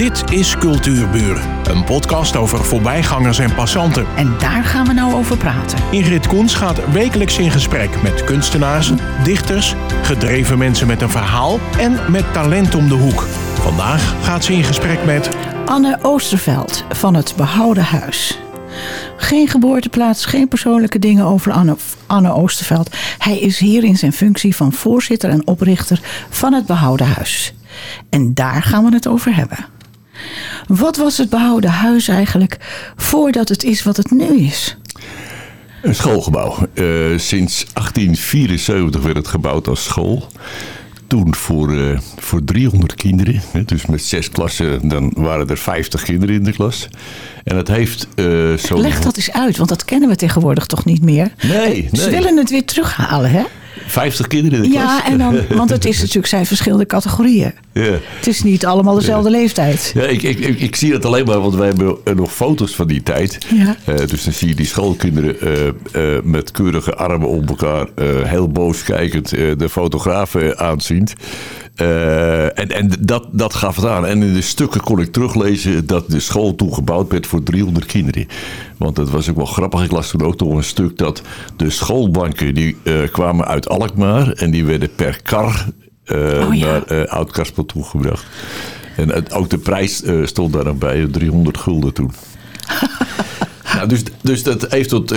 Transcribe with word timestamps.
Dit 0.00 0.30
is 0.30 0.56
Cultuurburen, 0.58 1.42
een 1.64 1.84
podcast 1.84 2.36
over 2.36 2.64
voorbijgangers 2.64 3.38
en 3.38 3.54
passanten. 3.54 4.06
En 4.16 4.34
daar 4.38 4.64
gaan 4.64 4.86
we 4.86 4.92
nou 4.92 5.14
over 5.14 5.36
praten. 5.36 5.78
Ingrid 5.90 6.26
Koens 6.26 6.54
gaat 6.54 6.92
wekelijks 6.92 7.38
in 7.38 7.50
gesprek 7.50 8.02
met 8.02 8.24
kunstenaars, 8.24 8.92
dichters, 9.24 9.74
gedreven 10.02 10.58
mensen 10.58 10.86
met 10.86 11.02
een 11.02 11.10
verhaal 11.10 11.58
en 11.78 12.12
met 12.12 12.32
talent 12.32 12.74
om 12.74 12.88
de 12.88 12.94
hoek. 12.94 13.22
Vandaag 13.54 14.14
gaat 14.24 14.44
ze 14.44 14.52
in 14.52 14.64
gesprek 14.64 15.04
met 15.04 15.36
Anne 15.66 15.98
Oosterveld 16.02 16.84
van 16.88 17.14
het 17.14 17.34
Behouden 17.36 17.84
Huis. 17.84 18.38
Geen 19.16 19.48
geboorteplaats, 19.48 20.24
geen 20.24 20.48
persoonlijke 20.48 20.98
dingen 20.98 21.24
over 21.24 21.52
Anne, 21.52 21.76
Anne 22.06 22.32
Oosterveld. 22.32 22.96
Hij 23.18 23.38
is 23.38 23.58
hier 23.58 23.84
in 23.84 23.96
zijn 23.96 24.12
functie 24.12 24.56
van 24.56 24.72
voorzitter 24.72 25.30
en 25.30 25.46
oprichter 25.46 26.00
van 26.30 26.52
het 26.52 26.66
Behouden 26.66 27.06
Huis. 27.06 27.54
En 28.10 28.34
daar 28.34 28.62
gaan 28.62 28.84
we 28.84 28.94
het 28.94 29.06
over 29.06 29.34
hebben. 29.34 29.78
Wat 30.66 30.96
was 30.96 31.18
het 31.18 31.30
Behouden 31.30 31.70
Huis 31.70 32.08
eigenlijk 32.08 32.56
voordat 32.96 33.48
het 33.48 33.64
is 33.64 33.82
wat 33.82 33.96
het 33.96 34.10
nu 34.10 34.36
is? 34.36 34.76
Een 35.82 35.94
schoolgebouw. 35.94 36.56
Eh, 36.74 36.84
sinds 37.16 37.66
1874 37.72 39.02
werd 39.02 39.16
het 39.16 39.28
gebouwd 39.28 39.68
als 39.68 39.84
school. 39.84 40.26
Toen 41.06 41.34
voor, 41.34 41.78
eh, 41.78 41.98
voor 42.18 42.44
300 42.44 42.94
kinderen. 42.94 43.42
Dus 43.66 43.86
met 43.86 44.02
zes 44.02 44.30
klassen, 44.30 44.88
dan 44.88 45.12
waren 45.16 45.48
er 45.48 45.58
50 45.58 46.02
kinderen 46.02 46.34
in 46.34 46.44
de 46.44 46.52
klas. 46.52 46.88
En 47.44 47.56
het 47.56 47.68
heeft 47.68 48.06
uh, 48.16 48.56
zo. 48.56 48.80
Leg 48.80 49.00
dat 49.00 49.16
eens 49.16 49.32
uit, 49.32 49.56
want 49.56 49.68
dat 49.68 49.84
kennen 49.84 50.08
we 50.08 50.16
tegenwoordig 50.16 50.66
toch 50.66 50.84
niet 50.84 51.02
meer. 51.02 51.32
Nee, 51.42 51.88
Ze 51.92 52.00
nee. 52.00 52.10
willen 52.10 52.36
het 52.36 52.50
weer 52.50 52.64
terughalen, 52.64 53.30
hè? 53.30 53.42
50 53.90 54.26
kinderen 54.26 54.64
in 54.64 54.70
de 54.70 54.76
klas. 54.76 54.84
Ja, 54.84 55.06
en 55.06 55.18
dan, 55.18 55.40
want 55.58 55.70
het 55.70 55.84
is 55.84 55.98
natuurlijk 55.98 56.26
zijn 56.26 56.46
verschillende 56.46 56.86
categorieën. 56.86 57.52
Ja. 57.72 57.98
Het 58.16 58.26
is 58.26 58.42
niet 58.42 58.66
allemaal 58.66 58.94
dezelfde 58.94 59.30
leeftijd. 59.30 59.92
Ja, 59.94 60.02
ik, 60.02 60.22
ik, 60.22 60.38
ik, 60.38 60.60
ik 60.60 60.76
zie 60.76 60.92
het 60.92 61.04
alleen 61.04 61.24
maar, 61.24 61.40
want 61.40 61.54
wij 61.54 61.66
hebben 61.66 61.96
eh, 62.04 62.14
nog 62.14 62.32
foto's 62.32 62.74
van 62.74 62.86
die 62.86 63.02
tijd. 63.02 63.38
Ja. 63.54 63.76
Eh, 63.84 64.06
dus 64.06 64.24
dan 64.24 64.32
zie 64.32 64.48
je 64.48 64.54
die 64.54 64.66
schoolkinderen 64.66 65.36
eh, 65.92 66.02
met 66.22 66.50
keurige 66.50 66.94
armen 66.94 67.28
op 67.28 67.48
elkaar, 67.48 67.86
heel 68.24 68.48
boos 68.48 68.82
kijkend, 68.82 69.28
de 69.30 69.68
fotograaf 69.70 70.36
aanziend. 70.56 71.14
En 71.74 72.68
en 72.70 72.90
dat, 73.00 73.26
dat 73.32 73.54
gaf 73.54 73.76
het 73.76 73.84
aan. 73.84 74.06
En 74.06 74.22
in 74.22 74.34
de 74.34 74.40
stukken 74.40 74.80
kon 74.80 75.00
ik 75.00 75.12
teruglezen 75.12 75.86
dat 75.86 76.10
de 76.10 76.20
school 76.20 76.54
toen 76.54 76.74
gebouwd 76.74 77.10
werd 77.10 77.26
voor 77.26 77.42
300 77.42 77.86
kinderen. 77.86 78.26
Want 78.80 78.96
dat 78.96 79.10
was 79.10 79.28
ook 79.30 79.36
wel 79.36 79.46
grappig. 79.46 79.84
Ik 79.84 79.90
las 79.90 80.10
toen 80.10 80.22
ook 80.22 80.40
nog 80.40 80.54
een 80.56 80.64
stuk 80.64 80.98
dat 80.98 81.22
de 81.56 81.70
schoolbanken 81.70 82.54
die 82.54 82.76
eh, 82.82 82.94
kwamen 83.12 83.46
uit 83.46 83.68
Alkmaar 83.68 84.32
en 84.32 84.50
die 84.50 84.64
werden 84.64 84.94
per 84.94 85.22
kar 85.22 85.66
eh, 86.04 86.16
Oh 86.48 86.54
ja. 86.54 86.66
naar 86.66 86.82
eh, 86.82 87.12
Oud-Karspel 87.12 87.66
toegebracht. 87.66 88.26
En 88.96 89.08
het- 89.08 89.32
ook 89.32 89.50
de 89.50 89.58
prijs 89.58 90.02
stond 90.24 90.52
daar 90.52 90.64
dan 90.64 90.78
bij, 90.78 91.06
300 91.10 91.58
gulden 91.58 91.92
toen. 91.94 92.12
nou, 93.74 93.88
dus, 93.88 94.02
dus 94.22 94.42
dat 94.42 94.66
heeft 94.70 94.88
tot, 94.88 95.08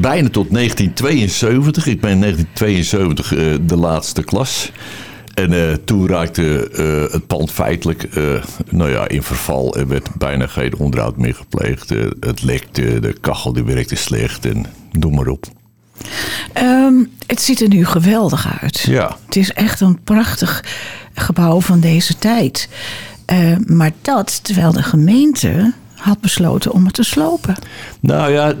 bijna 0.00 0.28
tot 0.28 0.50
1972. 0.50 1.86
Ik 1.86 2.00
ben 2.00 2.10
in 2.10 2.20
1972 2.20 3.34
eh, 3.34 3.54
de 3.68 3.76
laatste 3.76 4.22
klas. 4.22 4.72
En 5.34 5.52
eh, 5.52 5.74
toen 5.84 6.08
raakte 6.08 6.70
eh, 6.70 7.12
het 7.12 7.26
pand 7.26 7.50
feitelijk 7.50 8.02
eh, 8.02 8.42
nou 8.70 8.90
ja, 8.90 9.08
in 9.08 9.22
verval. 9.22 9.76
Er 9.76 9.88
werd 9.88 10.14
bijna 10.14 10.46
geen 10.46 10.76
onderhoud 10.76 11.16
meer 11.16 11.34
gepleegd. 11.34 11.88
Het 12.20 12.42
lekte, 12.42 13.00
de 13.00 13.12
kachel 13.20 13.52
die 13.52 13.64
werkte 13.64 13.96
slecht 13.96 14.46
en 14.46 14.66
noem 14.92 15.14
maar 15.14 15.28
op. 15.28 15.46
Ehm, 16.52 17.04
het 17.26 17.42
ziet 17.42 17.60
er 17.60 17.68
nu 17.68 17.84
geweldig 17.84 18.60
uit. 18.60 18.78
Ja. 18.78 19.16
Het 19.26 19.36
is 19.36 19.52
echt 19.52 19.80
een 19.80 20.02
prachtig 20.02 20.64
gebouw 21.14 21.60
van 21.60 21.80
deze 21.80 22.18
tijd. 22.18 22.68
Maar 23.66 23.92
dat 24.02 24.44
terwijl 24.44 24.72
de 24.72 24.82
gemeente 24.82 25.72
had 26.00 26.20
besloten 26.20 26.72
om 26.72 26.84
het 26.84 26.94
te 26.94 27.02
slopen. 27.02 27.54
Nou 28.00 28.32
ja, 28.32 28.54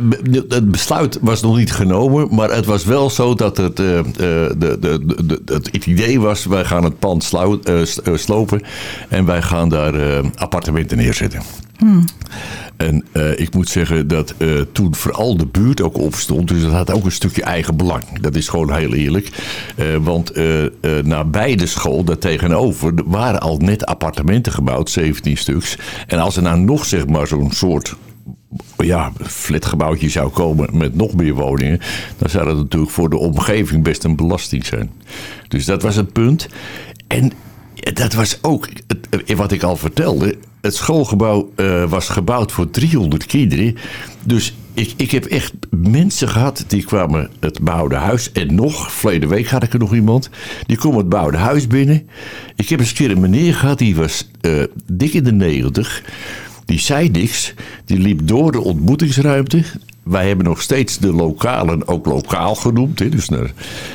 het 0.48 0.70
besluit 0.70 1.18
was 1.20 1.42
nog 1.42 1.56
niet 1.56 1.72
genomen, 1.72 2.34
maar 2.34 2.50
het 2.50 2.66
was 2.66 2.84
wel 2.84 3.10
zo 3.10 3.34
dat 3.34 3.56
het, 3.56 3.80
eh, 3.80 3.98
eh, 3.98 4.04
de, 4.16 4.76
de, 4.80 5.24
de, 5.24 5.40
het 5.44 5.86
idee 5.86 6.20
was: 6.20 6.44
wij 6.44 6.64
gaan 6.64 6.84
het 6.84 6.98
pand 6.98 7.32
eh, 7.64 8.14
slopen 8.14 8.62
en 9.08 9.24
wij 9.24 9.42
gaan 9.42 9.68
daar 9.68 10.22
appartementen 10.34 10.96
neerzetten. 10.96 11.42
En 12.76 13.04
eh, 13.12 13.38
ik 13.38 13.54
moet 13.54 13.68
zeggen 13.68 14.08
dat 14.08 14.34
eh, 14.38 14.48
toen 14.72 14.94
vooral 14.94 15.36
de 15.36 15.46
buurt 15.46 15.80
ook 15.80 15.98
opstond, 15.98 16.48
dus 16.48 16.62
dat 16.62 16.72
had 16.72 16.90
ook 16.90 17.04
een 17.04 17.12
stukje 17.12 17.42
eigen 17.42 17.76
belang. 17.76 18.20
Dat 18.20 18.36
is 18.36 18.48
gewoon 18.48 18.72
heel 18.72 18.94
eerlijk. 18.94 19.30
Eh, 19.76 19.86
want 20.00 20.30
eh 20.30 20.64
eh 20.64 20.70
nabij 21.04 21.56
de 21.56 21.66
school, 21.66 22.04
daar 22.04 22.18
tegenover, 22.18 22.94
er 22.96 23.02
waren 23.06 23.40
al 23.40 23.56
net 23.56 23.86
appartementen 23.86 24.52
gebouwd, 24.52 24.90
17 24.90 25.36
stuks. 25.36 25.78
En 26.06 26.18
als 26.18 26.36
er 26.36 26.42
nou 26.42 26.60
nog 26.60 26.84
zeg 26.84 27.06
maar 27.06 27.26
zo'n 27.26 27.52
soort 27.52 27.96
ja, 28.76 29.12
flatgebouwtje 29.22 30.08
zou 30.08 30.30
komen 30.30 30.78
met 30.78 30.94
nog 30.94 31.14
meer 31.14 31.34
woningen, 31.34 31.80
dan 32.18 32.30
zou 32.30 32.44
dat 32.44 32.56
natuurlijk 32.56 32.92
voor 32.92 33.10
de 33.10 33.18
omgeving 33.18 33.82
best 33.82 34.04
een 34.04 34.16
belasting 34.16 34.66
zijn. 34.66 34.90
Dus 35.48 35.64
dat 35.64 35.82
was 35.82 35.96
het 35.96 36.12
punt. 36.12 36.48
En 37.06 37.32
dat 37.92 38.12
was 38.12 38.38
ook 38.42 38.68
wat 39.36 39.52
ik 39.52 39.62
al 39.62 39.76
vertelde. 39.76 40.36
Het 40.60 40.74
schoolgebouw 40.74 41.50
eh, 41.56 41.90
was 41.90 42.08
gebouwd 42.08 42.52
voor 42.52 42.70
300 42.70 43.26
kinderen. 43.26 43.76
Dus 44.24 44.54
ik, 44.74 44.92
ik 44.96 45.10
heb 45.10 45.24
echt 45.24 45.52
mensen 45.70 46.28
gehad 46.28 46.64
die 46.66 46.84
kwamen 46.84 47.30
het 47.40 47.60
bouwde 47.60 47.94
huis. 47.94 48.32
En 48.32 48.54
nog, 48.54 48.92
verleden 48.92 49.28
week 49.28 49.48
had 49.48 49.62
ik 49.62 49.72
er 49.72 49.78
nog 49.78 49.94
iemand. 49.94 50.30
Die 50.66 50.76
kwam 50.76 50.96
het 50.96 51.08
bouwde 51.08 51.36
huis 51.36 51.66
binnen. 51.66 52.08
Ik 52.56 52.68
heb 52.68 52.78
eens 52.78 52.88
een 52.88 52.96
keer 52.96 53.10
een 53.10 53.20
meneer 53.20 53.54
gehad, 53.54 53.78
die 53.78 53.96
was 53.96 54.30
eh, 54.40 54.62
dik 54.92 55.12
in 55.12 55.24
de 55.24 55.32
90. 55.32 56.02
Die 56.64 56.78
zei 56.78 57.08
niks. 57.08 57.54
Die 57.84 57.98
liep 57.98 58.20
door 58.24 58.52
de 58.52 58.60
ontmoetingsruimte. 58.60 59.64
Wij 60.02 60.26
hebben 60.26 60.44
nog 60.44 60.62
steeds 60.62 60.98
de 60.98 61.12
lokalen 61.12 61.88
ook 61.88 62.06
lokaal 62.06 62.54
genoemd. 62.54 62.98
Hè, 62.98 63.08
dus 63.08 63.28
naar, 63.28 63.52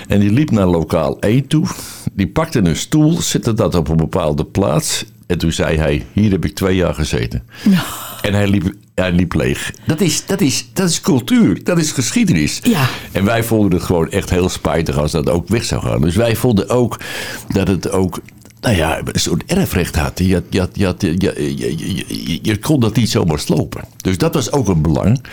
en 0.07 0.19
die 0.19 0.31
liep 0.31 0.51
naar 0.51 0.67
lokaal 0.67 1.19
1 1.19 1.47
toe. 1.47 1.67
Die 2.13 2.27
pakte 2.27 2.59
een 2.59 2.75
stoel, 2.75 3.21
zette 3.21 3.53
dat 3.53 3.75
op 3.75 3.87
een 3.87 3.97
bepaalde 3.97 4.45
plaats. 4.45 5.05
En 5.27 5.37
toen 5.37 5.51
zei 5.51 5.77
hij, 5.77 6.05
hier 6.13 6.31
heb 6.31 6.45
ik 6.45 6.55
twee 6.55 6.75
jaar 6.75 6.93
gezeten. 6.93 7.43
En 8.21 8.33
hij 8.33 8.47
liep, 8.47 8.73
hij 8.95 9.11
liep 9.11 9.33
leeg. 9.33 9.73
Dat 9.85 10.01
is, 10.01 10.25
dat, 10.25 10.41
is, 10.41 10.67
dat 10.73 10.89
is 10.89 11.01
cultuur, 11.01 11.63
dat 11.63 11.77
is 11.77 11.91
geschiedenis. 11.91 12.59
Ja. 12.63 12.87
En 13.11 13.25
wij 13.25 13.43
vonden 13.43 13.71
het 13.71 13.83
gewoon 13.83 14.09
echt 14.11 14.29
heel 14.29 14.49
spijtig 14.49 14.97
als 14.97 15.11
dat 15.11 15.29
ook 15.29 15.47
weg 15.47 15.63
zou 15.63 15.81
gaan. 15.81 16.01
Dus 16.01 16.15
wij 16.15 16.35
vonden 16.35 16.69
ook 16.69 16.99
dat 17.47 17.67
het 17.67 17.89
ook 17.91 18.19
nou 18.61 18.77
ja, 18.77 18.99
een 18.99 19.19
soort 19.19 19.43
erfrecht 19.45 19.95
had. 19.95 20.19
Je, 20.19 20.33
had- 20.33 20.43
je, 20.49 20.59
had- 20.59 20.69
je, 20.73 20.85
had- 20.85 21.01
je, 21.01 21.15
je, 21.17 21.33
je, 21.57 22.03
je- 22.07 22.39
je 22.41 22.59
kon 22.59 22.79
dat 22.79 22.95
niet 22.95 23.09
zomaar 23.09 23.39
slopen. 23.39 23.81
Dus 24.01 24.17
dat 24.17 24.33
was 24.33 24.51
ook 24.51 24.67
een 24.67 24.81
belang. 24.81 25.23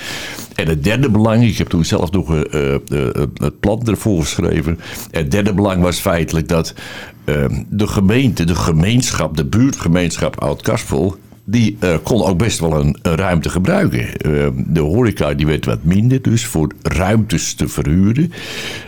En 0.55 0.67
het 0.69 0.85
derde 0.85 1.11
belang, 1.11 1.45
ik 1.45 1.59
heb 1.59 1.69
toen 1.69 1.85
zelf 1.85 2.11
nog 2.11 2.35
eh, 2.35 2.41
eh, 2.75 2.75
eh, 2.75 3.23
het 3.35 3.61
plan 3.61 3.87
ervoor 3.87 4.21
geschreven. 4.23 4.81
Het 5.11 5.31
derde 5.31 5.55
belang 5.55 5.83
was 5.83 5.99
feitelijk 5.99 6.49
dat 6.49 6.75
eh, 7.25 7.45
de 7.69 7.87
gemeente, 7.87 8.45
de 8.45 8.55
gemeenschap, 8.55 9.37
de 9.37 9.45
buurtgemeenschap 9.45 10.41
Oud-Karspel 10.41 11.17
die 11.45 11.77
eh, 11.81 11.95
kon 12.03 12.23
ook 12.23 12.39
best 12.39 12.59
wel 12.59 12.81
een, 12.81 12.97
ruimte 13.03 13.49
gebruiken. 13.49 14.17
Eh, 14.17 14.47
de 14.57 14.81
horeca 14.81 15.35
die 15.35 15.47
werd 15.47 15.65
wat 15.65 15.83
minder, 15.83 16.23
dus 16.23 16.47
voor 16.47 16.73
ruimtes 16.83 17.55
te 17.55 17.69
verhuren. 17.69 18.33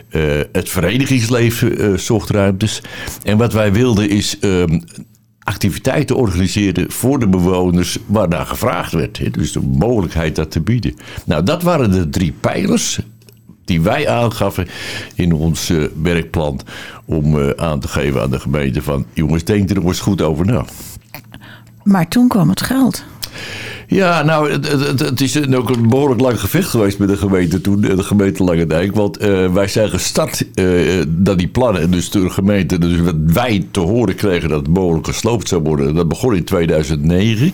Eh, 0.08 0.22
het 0.52 0.68
verenigingsleven 0.68 1.78
eh, 1.78 1.94
zocht 1.96 2.30
ruimtes. 2.30 2.82
En 3.22 3.36
wat 3.36 3.52
wij 3.52 3.72
wilden 3.72 4.10
is 4.10 4.38
ehm, 4.38 4.80
activiteiten 5.38 6.16
organiseren 6.16 6.90
voor 6.90 7.18
de 7.18 7.28
bewoners 7.28 7.98
waar 8.06 8.28
naar 8.28 8.46
gevraagd 8.46 8.92
werd. 8.92 9.34
Dus 9.34 9.52
de 9.52 9.60
mogelijkheid 9.60 10.36
dat 10.36 10.50
te 10.50 10.60
bieden. 10.60 10.94
Nou, 11.26 11.42
dat 11.42 11.62
waren 11.62 11.90
de 11.90 12.08
drie 12.08 12.32
pijlers 12.40 13.00
die 13.64 13.80
wij 13.80 14.08
aangaven 14.08 14.68
in 15.14 15.32
ons 15.32 15.70
eh, 15.70 15.84
werkplan 16.02 16.60
om 17.04 17.40
eh, 17.40 17.50
aan 17.56 17.80
te 17.80 17.88
geven 17.88 18.22
aan 18.22 18.30
de 18.30 18.40
gemeente 18.40 18.82
van 18.82 19.06
jongens, 19.12 19.44
denk 19.44 19.68
er 19.68 19.74
nog 19.74 19.84
eens 19.84 20.00
goed 20.00 20.22
over 20.22 20.46
na. 20.46 20.64
Maar 21.82 22.08
toen 22.08 22.28
kwam 22.28 22.48
het 22.48 22.62
geld. 22.62 23.04
Ja, 23.86 24.22
nou, 24.22 24.50
het, 24.50 25.00
het, 25.00 25.20
is 25.20 25.46
ook 25.54 25.70
een 25.70 25.88
behoorlijk 25.88 26.20
lang 26.20 26.40
gevecht 26.40 26.68
geweest 26.68 26.98
met 26.98 27.08
de 27.08 27.16
gemeente 27.16 27.60
toen, 27.60 27.80
de 27.80 28.02
gemeente 28.02 28.44
Langendijk. 28.44 28.94
Want 28.94 29.16
eh, 29.16 29.52
wij 29.52 29.68
zijn 29.68 29.88
gestart 29.88 30.44
eh 30.54 31.02
dat 31.08 31.38
die 31.38 31.48
plannen, 31.48 31.90
dus 31.90 32.10
de 32.10 32.30
gemeente, 32.30 32.78
dus 32.78 33.00
wat 33.00 33.14
wij 33.26 33.66
te 33.70 33.80
horen 33.80 34.14
kregen 34.14 34.48
dat 34.48 34.58
het 34.58 34.74
mogelijk 34.74 35.06
gesloopt 35.06 35.48
zou 35.48 35.62
worden. 35.62 35.94
Dat 35.94 36.08
begon 36.08 36.34
in 36.34 36.44
2009. 36.44 37.52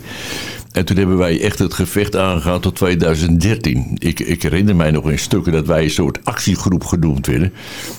En 0.72 0.84
toen 0.84 0.96
hebben 0.96 1.16
wij 1.16 1.40
echt 1.40 1.58
het 1.58 1.74
gevecht 1.74 2.16
aangegaan 2.16 2.60
tot 2.60 2.74
2013. 2.74 3.96
Ik, 3.98 4.20
ik 4.20 4.42
herinner 4.42 4.76
mij 4.76 4.90
nog 4.90 5.10
in 5.10 5.18
stukken 5.18 5.52
dat 5.52 5.66
wij 5.66 5.82
een 5.82 5.90
soort 5.90 6.18
actiegroep 6.24 6.84
genoemd 6.84 7.26
werden. 7.26 7.52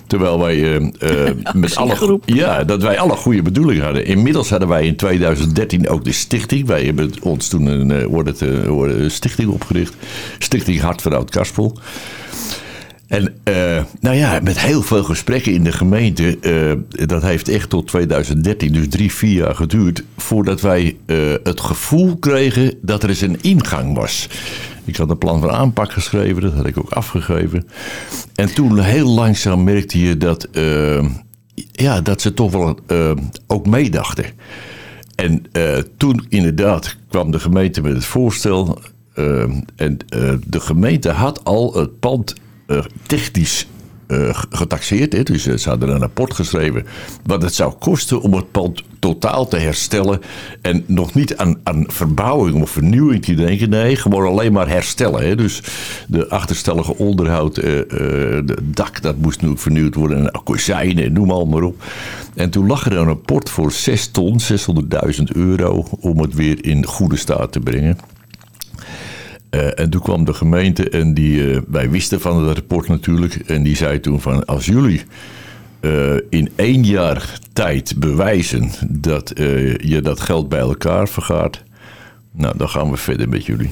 Terwijl 0.08 0.40
wij 0.40 0.78
eh, 0.78 1.28
eh, 1.28 1.36
met 1.54 1.76
alle, 1.76 2.20
ja, 2.26 2.64
dat 2.64 2.82
wij 2.82 3.00
alle 3.00 3.16
goede 3.16 3.42
bedoelingen 3.42 3.84
hadden. 3.84 4.06
Inmiddels 4.06 4.50
hadden 4.50 4.68
wij 4.68 4.86
in 4.86 4.96
2013 4.96 5.90
ook 5.90 6.04
de 6.04 6.12
stichting. 6.12 6.68
Wij 6.68 6.84
hebben 6.84 7.12
ons 7.22 7.48
toen 7.48 7.66
een 7.66 8.08
wordt 8.08 8.30
het, 8.30 8.42
eh, 8.42 8.68
wordt 8.68 8.94
een 8.94 9.12
stichting 9.12 9.50
opgericht. 9.50 9.96
Stichting 10.40 10.80
Hart 10.80 11.02
van 11.02 11.14
Oud-Karspel. 11.14 11.78
En 13.12 13.34
uh, 13.44 13.84
nou 14.00 14.16
ja, 14.16 14.40
met 14.44 14.60
heel 14.60 14.82
veel 14.82 15.04
gesprekken 15.04 15.54
in 15.54 15.64
de 15.64 15.72
gemeente. 15.72 16.38
Uh, 16.42 17.08
dat 17.08 17.22
heeft 17.22 17.50
echt 17.50 17.70
tot 17.70 17.88
2013, 17.88 18.74
dus 18.74 18.90
drie, 18.90 19.12
vier 19.12 19.36
jaar 19.36 19.56
geduurd. 19.56 20.04
voordat 20.18 20.62
wij 20.62 20.98
uh, 21.06 21.34
het 21.44 21.62
gevoel 21.62 22.18
kregen 22.18 22.74
dat 22.82 23.04
er 23.04 23.10
eens 23.10 23.22
een 23.22 23.38
ingang 23.42 23.96
was. 23.96 24.30
Ik 24.86 24.96
had 24.96 25.10
een 25.10 25.18
plan 25.18 25.40
van 25.40 25.52
aanpak 25.52 25.92
geschreven, 25.92 26.42
dat 26.42 26.54
had 26.54 26.66
ik 26.66 26.78
ook 26.78 26.92
afgegeven. 26.92 27.68
En 28.36 28.54
toen 28.54 28.80
heel 28.80 29.10
langzaam 29.10 29.64
merkte 29.64 30.00
je 30.00 30.18
dat, 30.18 30.48
ja, 31.72 32.02
dat 32.02 32.22
ze 32.22 32.34
toch 32.34 32.52
wel 32.52 32.80
ook 33.48 33.66
meedachten. 33.66 34.26
En 35.16 35.44
toen 35.98 36.26
inderdaad 36.30 36.98
kwam 37.10 37.32
de 37.32 37.40
gemeente 37.40 37.82
met 37.82 37.94
het 37.94 38.06
voorstel. 38.06 38.82
en 39.76 39.98
de 40.46 40.60
gemeente 40.60 41.10
had 41.10 41.44
al 41.44 41.74
het 41.74 42.00
pand 42.00 42.36
technisch 43.06 43.68
uh, 44.12 44.30
getaxeerd. 44.50 45.14
Hè? 45.14 45.24
Dus 45.24 45.44
ze 45.44 45.70
hadden 45.70 45.90
een 45.90 46.00
rapport 46.00 46.34
geschreven 46.34 46.86
wat 47.26 47.42
het 47.42 47.54
zou 47.54 47.74
kosten 47.74 48.22
om 48.22 48.34
het 48.34 48.52
pand 48.52 48.84
totaal 49.00 49.48
te 49.48 49.58
herstellen. 49.58 50.22
En 50.62 50.84
nog 50.88 51.14
niet 51.14 51.38
aan, 51.38 51.60
aan 51.64 51.84
verbouwing 51.88 52.62
of 52.62 52.70
vernieuwing 52.70 53.26
te 53.26 53.34
denken. 53.34 53.70
Nee, 53.70 53.96
gewoon 53.96 54.28
alleen 54.28 54.52
maar 54.52 54.68
herstellen. 54.68 55.28
Hè? 55.28 55.36
Dus 55.36 55.62
de 56.08 56.30
achterstallige 56.30 56.98
onderhoud, 56.98 57.58
uh, 57.58 57.64
de 57.64 58.58
dak, 58.64 59.02
dat 59.02 59.18
moest 59.18 59.42
nu 59.42 59.58
vernieuwd 59.58 59.96
worden. 59.96 60.18
En 60.18 60.44
kozijnen, 60.44 61.14
noem 61.14 61.32
al 61.32 61.46
maar 61.46 61.64
op. 61.64 61.84
En 62.36 62.50
toen 62.50 62.68
lag 62.68 62.86
er 62.86 62.98
een 62.98 63.06
rapport 63.06 63.50
voor 63.50 63.72
6 63.72 64.08
ton, 64.08 64.40
600.000 64.42 65.24
euro, 65.34 65.88
om 66.00 66.20
het 66.20 66.34
weer 66.34 66.66
in 66.66 66.86
goede 66.86 67.18
staat 67.18 67.52
te 67.52 67.60
brengen. 67.60 67.98
Uh, 69.52 69.80
en 69.80 69.90
toen 69.90 70.02
kwam 70.02 70.26
de 70.26 70.34
gemeente 70.34 70.90
en 70.90 71.14
die, 71.14 71.52
uh, 71.52 71.62
wij 71.68 71.90
wisten 71.90 72.22
van 72.22 72.46
het 72.46 72.58
rapport 72.58 72.88
natuurlijk. 72.88 73.34
En 73.36 73.64
die 73.64 73.76
zei 73.76 74.00
toen 74.00 74.22
van 74.22 74.46
als 74.46 74.66
jullie 74.66 75.04
uh, 75.82 76.14
in 76.30 76.50
één 76.56 76.84
jaar 76.84 77.40
tijd 77.54 78.00
bewijzen 78.00 78.72
dat 78.90 79.32
je 79.36 80.00
dat 80.04 80.20
geld 80.20 80.50
bij 80.50 80.60
elkaar 80.60 81.08
vergaart. 81.08 81.64
Nou, 82.32 82.58
dan 82.58 82.70
gaan 82.70 82.90
we 82.90 82.98
verder 82.98 83.30
met 83.30 83.46
jullie. 83.46 83.70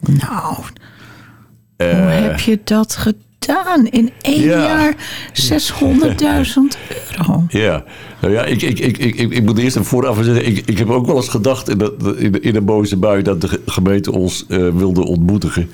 Nou, 0.00 0.54
hoe 1.76 1.86
heb 1.86 2.40
je 2.40 2.60
dat 2.64 2.96
gedaan? 2.96 3.27
Gedaan 3.38 3.86
in 3.86 4.10
één 4.20 4.42
jaar 4.42 4.94
600.000 5.32 5.48
euro. 7.18 7.44
Ja, 7.48 7.84
nou 8.20 8.32
ja, 8.32 8.44
ik, 8.44 8.62
ik, 8.62 8.78
ik, 8.78 8.98
ik, 8.98 9.16
ik 9.16 9.42
moet 9.42 9.58
eerst 9.58 9.78
vooraf 9.80 10.18
zeggen, 10.22 10.46
ik, 10.46 10.62
ik 10.66 10.78
heb 10.78 10.90
ook 10.90 11.06
wel 11.06 11.16
eens 11.16 11.28
gedacht 11.28 11.68
in, 11.68 11.78
de, 11.78 12.14
in, 12.18 12.42
in 12.42 12.56
een 12.56 12.64
boze 12.64 12.96
bui 12.96 13.22
dat 13.22 13.40
de 13.40 13.60
gemeente 13.66 14.12
ons 14.12 14.44
uh, 14.48 14.74
wilde 14.74 15.04
ontmoedigen. 15.04 15.70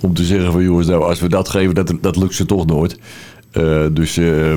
Om 0.00 0.14
te 0.14 0.24
zeggen 0.24 0.52
van 0.52 0.62
jongens, 0.62 0.86
nou 0.86 1.02
als 1.02 1.20
we 1.20 1.28
dat 1.28 1.48
geven, 1.48 1.74
dat, 1.74 1.92
dat 2.00 2.16
lukt 2.16 2.34
ze 2.34 2.46
toch 2.46 2.66
nooit. 2.66 2.98
Uh, 3.52 3.86
dus 3.92 4.16
uh, 4.16 4.54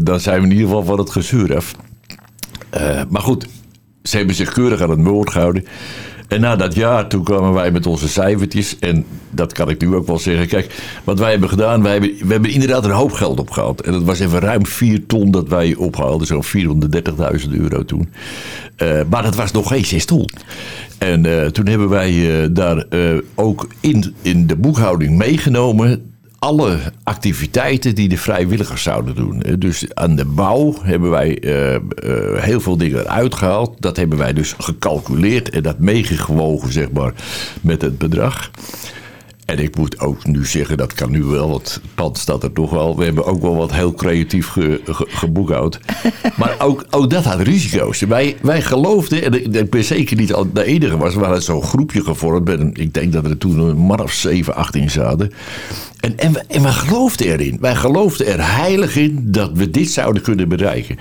dan 0.00 0.20
zijn 0.20 0.40
we 0.40 0.46
in 0.46 0.52
ieder 0.52 0.66
geval 0.66 0.84
van 0.84 0.98
het 0.98 1.10
gezeur 1.10 1.56
af. 1.56 1.74
maar 3.08 3.22
goed, 3.22 3.46
ze 4.02 4.16
hebben 4.16 4.34
zich 4.34 4.52
keurig 4.52 4.80
aan 4.80 4.90
het 4.90 5.06
woord 5.06 5.30
gehouden. 5.30 5.64
En 6.32 6.40
na 6.40 6.56
dat 6.56 6.74
jaar, 6.74 7.06
toen 7.06 7.24
kwamen 7.24 7.52
wij 7.52 7.70
met 7.70 7.86
onze 7.86 8.08
cijfertjes. 8.08 8.78
En 8.78 9.04
dat 9.30 9.52
kan 9.52 9.68
ik 9.68 9.80
nu 9.80 9.94
ook 9.94 10.06
wel 10.06 10.18
zeggen. 10.18 10.48
Kijk, 10.48 10.74
wat 11.04 11.18
wij 11.18 11.30
hebben 11.30 11.48
gedaan, 11.48 11.82
wij 11.82 11.92
hebben, 11.92 12.10
we 12.26 12.32
hebben 12.32 12.50
inderdaad 12.50 12.84
een 12.84 12.90
hoop 12.90 13.12
geld 13.12 13.38
opgehaald. 13.38 13.80
En 13.80 13.92
dat 13.92 14.02
was 14.02 14.20
even 14.20 14.40
ruim 14.40 14.66
4 14.66 15.06
ton 15.06 15.30
dat 15.30 15.48
wij 15.48 15.74
ophaalden. 15.74 16.26
Zo'n 16.26 16.44
430.000 17.44 17.50
euro 17.50 17.84
toen. 17.84 18.12
Uh, 18.78 19.00
maar 19.10 19.22
dat 19.22 19.34
was 19.34 19.52
nog 19.52 19.68
geen 19.68 19.84
6 19.84 20.04
ton. 20.04 20.28
En 20.98 21.24
uh, 21.24 21.46
toen 21.46 21.66
hebben 21.66 21.88
wij 21.88 22.12
uh, 22.12 22.48
daar 22.50 22.86
ook 23.34 23.66
in, 23.80 24.14
in 24.22 24.46
de 24.46 24.56
boekhouding 24.56 25.16
meegenomen 25.16 26.11
alle 26.42 26.78
activiteiten 27.02 27.94
die 27.94 28.08
de 28.08 28.18
vrijwilligers 28.18 28.82
zouden 28.82 29.14
doen. 29.14 29.42
Dus 29.58 29.94
aan 29.94 30.16
de 30.16 30.24
bouw 30.24 30.74
hebben 30.82 31.10
wij 31.10 31.42
uh, 31.42 31.72
uh, 31.72 31.78
heel 32.42 32.60
veel 32.60 32.76
dingen 32.76 33.00
eruit 33.00 33.34
gehaald. 33.34 33.76
Dat 33.78 33.96
hebben 33.96 34.18
wij 34.18 34.32
dus 34.32 34.54
gecalculeerd 34.58 35.50
en 35.50 35.62
dat 35.62 35.78
meegewogen, 35.78 36.72
zeg 36.72 36.90
maar, 36.90 37.12
met 37.60 37.82
het 37.82 37.98
bedrag. 37.98 38.50
En 39.44 39.58
ik 39.58 39.76
moet 39.76 40.00
ook 40.00 40.26
nu 40.26 40.46
zeggen, 40.46 40.76
dat 40.76 40.92
kan 40.92 41.10
nu 41.10 41.24
wel, 41.24 41.48
want 41.48 41.74
het 41.74 41.94
pand 41.94 42.18
staat 42.18 42.42
er 42.42 42.52
toch 42.52 42.70
wel. 42.70 42.96
We 42.96 43.04
hebben 43.04 43.24
ook 43.24 43.42
wel 43.42 43.56
wat 43.56 43.72
heel 43.72 43.92
creatief 43.94 44.48
ge, 44.48 44.80
ge, 44.84 45.06
geboekhoud. 45.08 45.80
Maar 46.36 46.54
ook, 46.58 46.86
ook 46.90 47.10
dat 47.10 47.24
had 47.24 47.40
risico's. 47.40 48.00
Wij, 48.00 48.36
wij 48.42 48.62
geloofden, 48.62 49.22
en 49.24 49.54
ik 49.54 49.70
ben 49.70 49.84
zeker 49.84 50.16
niet 50.16 50.34
de 50.52 50.64
enige 50.64 50.96
was, 50.96 51.14
we 51.14 51.20
hadden 51.20 51.42
zo'n 51.42 51.62
groepje 51.62 52.02
gevormd. 52.04 52.48
En 52.48 52.70
ik 52.74 52.94
denk 52.94 53.12
dat 53.12 53.24
er 53.24 53.38
toen 53.38 53.58
een 53.58 53.76
man 53.76 54.02
of 54.02 54.12
7, 54.12 54.54
18 54.54 54.90
zaten. 54.90 55.32
En, 56.00 56.18
en, 56.18 56.32
we, 56.32 56.44
en 56.48 56.62
we 56.62 56.68
geloofden 56.68 57.26
erin. 57.26 57.58
Wij 57.60 57.74
geloofden 57.74 58.26
er 58.26 58.54
heilig 58.56 58.96
in 58.96 59.18
dat 59.22 59.50
we 59.54 59.70
dit 59.70 59.90
zouden 59.90 60.22
kunnen 60.22 60.48
bereiken. 60.48 60.98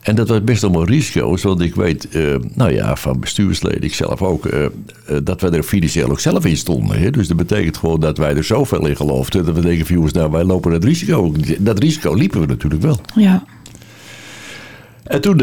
En 0.00 0.14
dat 0.14 0.28
was 0.28 0.44
best 0.44 0.64
allemaal 0.64 0.84
risico's, 0.84 1.42
want 1.42 1.60
ik 1.60 1.74
weet, 1.74 2.08
uh, 2.10 2.34
nou 2.54 2.72
ja, 2.72 2.96
van 2.96 3.20
bestuursleden, 3.20 3.82
ik 3.82 3.94
zelf 3.94 4.22
ook, 4.22 4.46
uh, 4.46 4.62
uh, 4.62 4.68
dat 5.22 5.40
wij 5.40 5.50
er 5.50 5.62
financieel 5.62 6.10
ook 6.10 6.20
zelf 6.20 6.44
in 6.44 6.56
stonden. 6.56 7.00
Hè? 7.00 7.10
Dus 7.10 7.28
dat 7.28 7.36
betekent 7.36 7.76
gewoon 7.76 8.00
dat 8.00 8.18
wij 8.18 8.36
er 8.36 8.44
zoveel 8.44 8.86
in 8.86 8.96
geloofden, 8.96 9.44
dat 9.44 9.54
we 9.54 9.60
denken 9.60 9.94
jongens, 9.94 10.12
nou 10.12 10.30
wij 10.30 10.44
lopen 10.44 10.70
dat 10.70 10.84
risico. 10.84 11.34
Dat 11.58 11.78
risico 11.78 12.14
liepen 12.14 12.40
we 12.40 12.46
natuurlijk 12.46 12.82
wel. 12.82 13.00
Ja. 13.14 13.44
En 15.02 15.20
toen 15.20 15.36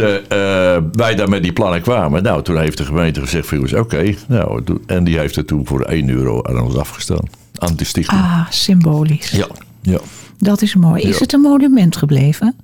wij 0.92 1.16
daar 1.16 1.30
met 1.30 1.44
die 1.44 1.54
plannen 1.54 1.82
kwamen, 1.82 2.24
nou 2.24 2.44
toen 2.44 2.60
heeft 2.60 2.78
de 2.78 2.86
gemeente 2.86 3.20
gezegd 3.20 3.50
jongens, 3.50 3.74
oké, 3.74 4.14
nou, 4.28 4.64
en 4.86 5.04
die 5.04 5.18
heeft 5.18 5.36
er 5.36 5.46
toen 5.46 5.68
voor 5.68 5.82
1 5.82 6.10
euro 6.10 6.44
aan 6.44 6.62
ons 6.62 6.76
afgestaan. 6.76 7.28
Aan 7.56 7.76
de 7.76 7.84
stichting. 7.84 8.22
Ah, 8.22 8.50
symbolisch. 8.50 9.32
Ja, 9.32 9.48
ja. 9.82 10.00
Dat 10.38 10.62
is 10.62 10.76
mooi. 10.76 11.02
Is 11.02 11.14
ja. 11.14 11.20
het 11.20 11.34
een 11.34 11.42
monument 11.42 11.98
gebleven? 11.98 12.56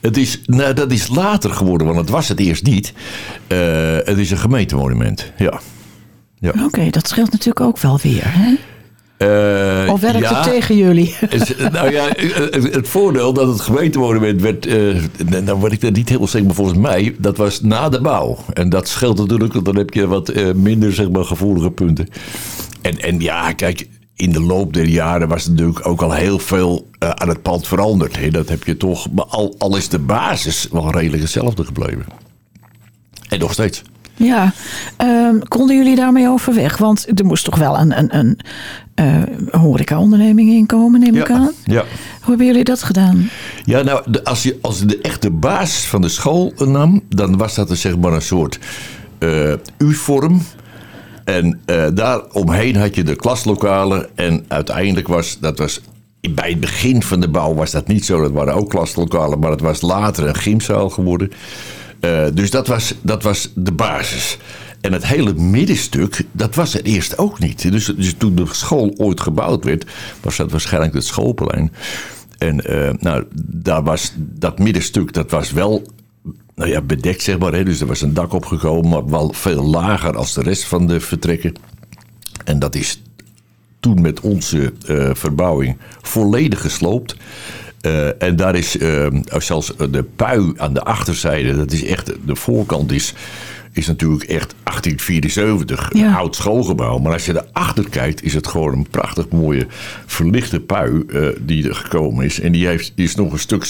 Het 0.00 0.16
is, 0.16 0.40
nou, 0.46 0.74
dat 0.74 0.92
is 0.92 1.08
later 1.08 1.50
geworden, 1.50 1.86
want 1.86 1.98
het 1.98 2.08
was 2.08 2.28
het 2.28 2.40
eerst 2.40 2.64
niet. 2.64 2.92
Uh, 3.48 3.58
het 4.04 4.18
is 4.18 4.30
een 4.30 4.38
gemeentemonument, 4.38 5.32
ja. 5.36 5.60
ja. 6.38 6.48
Oké, 6.50 6.62
okay, 6.62 6.90
dat 6.90 7.08
scheelt 7.08 7.32
natuurlijk 7.32 7.60
ook 7.60 7.78
wel 7.78 7.98
weer, 8.02 8.24
hè? 8.24 8.54
Uh, 9.18 9.92
of 9.92 10.00
werkt 10.00 10.18
ja, 10.18 10.34
het 10.34 10.52
tegen 10.52 10.76
jullie? 10.76 11.14
nou 11.72 11.90
ja, 11.90 12.08
het, 12.16 12.74
het, 12.74 12.88
voordeel 12.88 13.32
dat 13.32 13.48
het 13.48 13.60
gemeentemonument 13.60 14.42
werd, 14.42 14.66
uh, 14.66 15.02
nou 15.44 15.58
word 15.58 15.72
ik 15.72 15.82
er 15.82 15.90
niet 15.90 16.08
heel 16.08 16.28
zeker, 16.28 16.46
maar 16.46 16.54
volgens 16.54 16.78
mij, 16.78 17.14
dat 17.18 17.36
was 17.36 17.60
na 17.60 17.88
de 17.88 18.00
bouw. 18.00 18.38
En 18.52 18.68
dat 18.68 18.88
scheelt 18.88 19.18
natuurlijk, 19.18 19.52
want 19.52 19.64
dan 19.64 19.76
heb 19.76 19.94
je 19.94 20.06
wat 20.06 20.36
uh, 20.36 20.52
minder 20.52 20.92
zeg 20.92 21.10
maar, 21.10 21.24
gevoelige 21.24 21.70
punten. 21.70 22.08
En, 22.82 22.98
en 22.98 23.20
ja, 23.20 23.52
kijk, 23.52 23.88
in 24.16 24.32
de 24.32 24.40
loop 24.40 24.74
der 24.74 24.86
jaren 24.86 25.28
was 25.28 25.46
natuurlijk 25.46 25.86
ook 25.86 26.02
al 26.02 26.12
heel 26.12 26.38
veel 26.38 26.86
uh, 27.02 27.10
aan 27.10 27.28
het 27.28 27.42
pand 27.42 27.66
veranderd. 27.66 28.32
Dat 28.32 28.48
heb 28.48 28.64
je 28.64 28.76
toch, 28.76 29.10
maar 29.12 29.24
al, 29.24 29.54
al 29.58 29.76
is 29.76 29.88
de 29.88 29.98
basis 29.98 30.68
wel 30.70 30.90
redelijk 30.90 31.22
hetzelfde 31.22 31.64
gebleven. 31.64 32.04
En 33.28 33.38
nog 33.38 33.52
steeds. 33.52 33.82
Ja, 34.14 34.52
um, 34.98 35.48
konden 35.48 35.76
jullie 35.76 35.96
daarmee 35.96 36.28
overweg? 36.28 36.76
Want 36.76 37.18
er 37.18 37.24
moest 37.24 37.44
toch 37.44 37.56
wel 37.56 37.78
een, 37.78 37.98
een, 37.98 38.16
een 38.16 38.38
uh, 39.00 39.60
horeca-onderneming 39.60 40.50
inkomen, 40.50 41.00
neem 41.00 41.14
ja, 41.14 41.20
ik 41.20 41.30
aan. 41.30 41.52
Ja. 41.64 41.84
Hoe 42.20 42.28
hebben 42.28 42.46
jullie 42.46 42.64
dat 42.64 42.82
gedaan? 42.82 43.28
Ja, 43.64 43.82
nou, 43.82 44.02
de, 44.10 44.24
als 44.24 44.42
je 44.42 44.58
als 44.60 44.86
de 44.86 44.98
echte 45.00 45.30
basis 45.30 45.84
van 45.84 46.00
de 46.00 46.08
school 46.08 46.52
nam, 46.56 47.02
dan 47.08 47.36
was 47.36 47.54
dat 47.54 47.68
dus 47.68 47.80
zeg 47.80 47.96
maar 47.96 48.12
een 48.12 48.22
soort 48.22 48.58
uh, 49.18 49.52
U-vorm. 49.78 50.42
En 51.26 51.60
uh, 51.66 51.86
daar 51.94 52.20
omheen 52.32 52.76
had 52.76 52.94
je 52.94 53.02
de 53.02 53.16
klaslokalen. 53.16 54.06
En 54.14 54.44
uiteindelijk 54.48 55.08
was 55.08 55.38
dat 55.40 55.58
was. 55.58 55.80
Bij 56.30 56.50
het 56.50 56.60
begin 56.60 57.02
van 57.02 57.20
de 57.20 57.28
bouw 57.28 57.54
was 57.54 57.70
dat 57.70 57.86
niet 57.86 58.04
zo. 58.04 58.22
Dat 58.22 58.32
waren 58.32 58.54
ook 58.54 58.70
klaslokalen. 58.70 59.38
Maar 59.38 59.50
het 59.50 59.60
was 59.60 59.80
later 59.80 60.26
een 60.26 60.34
gymzaal 60.34 60.90
geworden. 60.90 61.30
Uh, 62.00 62.24
dus 62.32 62.50
dat 62.50 62.66
was, 62.66 62.94
dat 63.02 63.22
was 63.22 63.50
de 63.54 63.72
basis. 63.72 64.38
En 64.80 64.92
het 64.92 65.06
hele 65.06 65.34
middenstuk, 65.34 66.22
dat 66.32 66.54
was 66.54 66.72
het 66.72 66.84
eerst 66.84 67.18
ook 67.18 67.38
niet. 67.38 67.70
Dus, 67.70 67.84
dus 67.84 68.14
toen 68.18 68.34
de 68.34 68.46
school 68.50 68.94
ooit 68.96 69.20
gebouwd 69.20 69.64
werd, 69.64 69.86
was 70.20 70.36
dat 70.36 70.50
waarschijnlijk 70.50 70.94
het 70.94 71.04
schoolplein. 71.04 71.72
En 72.38 72.70
uh, 72.70 72.90
nou, 72.98 73.24
daar 73.44 73.82
was 73.82 74.12
dat 74.16 74.58
middenstuk, 74.58 75.12
dat 75.12 75.30
was 75.30 75.52
wel 75.52 75.82
nou 76.54 76.70
ja, 76.70 76.80
bedekt, 76.80 77.22
zeg 77.22 77.38
maar. 77.38 77.52
Hè. 77.52 77.64
Dus 77.64 77.80
er 77.80 77.86
was 77.86 78.00
een 78.00 78.14
dak 78.14 78.32
opgekomen, 78.32 78.90
maar 78.90 79.06
wel 79.06 79.32
veel 79.32 79.64
lager 79.64 80.16
als 80.16 80.34
de 80.34 80.42
rest 80.42 80.64
van 80.64 80.86
de 80.86 81.00
vertrekken. 81.00 81.54
En 82.44 82.58
dat 82.58 82.74
is 82.74 83.02
toen 83.80 84.00
met 84.00 84.20
onze 84.20 84.72
uh, 84.88 85.10
verbouwing 85.12 85.76
volledig 86.02 86.60
gesloopt. 86.60 87.16
Uh, 87.82 88.22
en 88.22 88.36
daar 88.36 88.54
is 88.54 88.76
uh, 88.76 89.06
zelfs 89.28 89.72
de 89.90 90.02
pui 90.16 90.52
aan 90.56 90.74
de 90.74 90.82
achterzijde, 90.82 91.56
dat 91.56 91.72
is 91.72 91.84
echt, 91.84 92.12
de 92.24 92.36
voorkant 92.36 92.92
is, 92.92 93.14
is 93.72 93.86
natuurlijk 93.86 94.22
echt 94.22 94.54
1874, 94.62 95.90
ja. 95.92 96.06
een 96.06 96.14
oud 96.14 96.36
schoolgebouw. 96.36 96.98
Maar 96.98 97.12
als 97.12 97.26
je 97.26 97.42
erachter 97.52 97.88
kijkt, 97.88 98.22
is 98.22 98.34
het 98.34 98.46
gewoon 98.46 98.72
een 98.72 98.86
prachtig 98.90 99.28
mooie 99.28 99.66
verlichte 100.06 100.60
pui 100.60 101.02
uh, 101.08 101.28
die 101.40 101.68
er 101.68 101.74
gekomen 101.74 102.24
is. 102.24 102.40
En 102.40 102.52
die, 102.52 102.66
heeft, 102.66 102.92
die 102.94 103.04
is 103.04 103.14
nog 103.14 103.32
een 103.32 103.38
stuk 103.38 103.66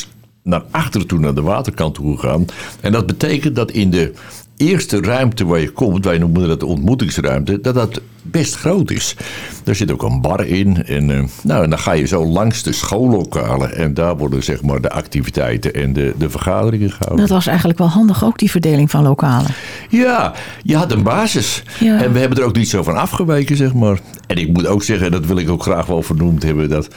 naar 0.47 0.63
achteren 0.71 1.07
toe, 1.07 1.19
naar 1.19 1.35
de 1.35 1.43
waterkant 1.43 1.95
toe 1.95 2.19
gegaan. 2.19 2.45
En 2.81 2.93
dat 2.93 3.07
betekent 3.07 3.57
dat 3.57 3.71
in 3.71 3.91
de 3.91 4.13
eerste 4.57 5.01
ruimte 5.01 5.47
waar 5.47 5.61
je 5.61 5.71
komt, 5.71 6.05
wij 6.05 6.19
noemen 6.19 6.49
dat 6.49 6.61
de 6.61 6.67
ontmoetingsruimte, 6.67 7.61
dat 7.61 7.75
dat 7.75 8.01
best 8.23 8.55
groot 8.55 8.91
is. 8.91 9.17
Daar 9.65 9.75
zit 9.75 9.91
ook 9.91 10.03
een 10.03 10.21
bar 10.21 10.47
in. 10.47 10.85
En, 10.85 11.11
eh, 11.11 11.23
nou, 11.43 11.65
en 11.65 11.71
dan 11.71 11.79
ga 11.79 11.93
je 11.93 12.07
zo 12.07 12.27
langs 12.27 12.63
de 12.63 12.73
schoollokalen. 12.73 13.77
En 13.77 13.95
daar 13.95 14.17
worden 14.17 14.43
zeg 14.43 14.63
maar 14.63 14.81
de 14.81 14.91
activiteiten 14.91 15.75
en 15.75 15.93
de, 15.93 16.15
de 16.19 16.31
vergaderingen 16.31 16.91
gehouden. 16.91 17.27
Dat 17.27 17.35
was 17.35 17.47
eigenlijk 17.47 17.79
wel 17.79 17.89
handig 17.89 18.25
ook, 18.25 18.39
die 18.39 18.51
verdeling 18.51 18.91
van 18.91 19.03
lokalen. 19.03 19.51
Ja, 19.89 20.33
je 20.63 20.77
had 20.77 20.93
een 20.93 21.03
basis. 21.03 21.63
Ja. 21.81 22.03
En 22.03 22.13
we 22.13 22.19
hebben 22.19 22.39
er 22.39 22.45
ook 22.45 22.57
niet 22.57 22.69
zo 22.69 22.83
van 22.83 22.97
afgeweken, 22.97 23.57
zeg 23.57 23.75
maar. 23.75 23.99
En 24.27 24.37
ik 24.37 24.53
moet 24.53 24.67
ook 24.67 24.83
zeggen, 24.83 25.11
dat 25.11 25.27
wil 25.27 25.39
ik 25.39 25.51
ook 25.51 25.63
graag 25.63 25.87
wel 25.87 26.03
vernoemd 26.03 26.43
hebben, 26.43 26.69
dat 26.69 26.89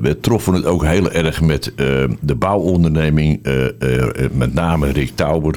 we 0.00 0.18
troffen 0.20 0.54
het 0.54 0.64
ook 0.64 0.84
heel 0.84 1.10
erg 1.10 1.40
met 1.40 1.74
eh, 1.74 2.04
de 2.20 2.34
bouwonderneming, 2.34 3.42
eh, 3.42 3.66
eh, 3.98 4.30
met 4.32 4.54
name 4.54 4.90
Rick 4.90 5.10
Tauber. 5.16 5.54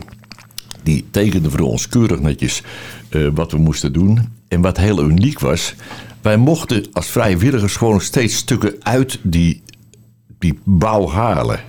Die 0.84 1.06
tekende 1.12 1.50
voor 1.50 1.60
ons 1.60 1.88
keurig 1.88 2.20
netjes 2.20 2.62
eh, 3.10 3.28
wat 3.34 3.52
we 3.52 3.58
moesten 3.58 3.94
doen. 3.94 4.20
En 4.48 4.62
wat 4.62 4.78
heel 4.78 5.04
uniek 5.04 5.40
was, 5.40 5.76
wij 6.22 6.38
mochten 6.38 6.86
als 6.94 7.08
vrijwilligers 7.08 7.76
gewoon 7.76 8.02
steeds 8.02 8.36
stukken 8.36 8.74
uit 8.80 9.20
die, 9.22 9.62
die 10.40 10.60
bouw 10.64 11.10
halen. 11.10 11.60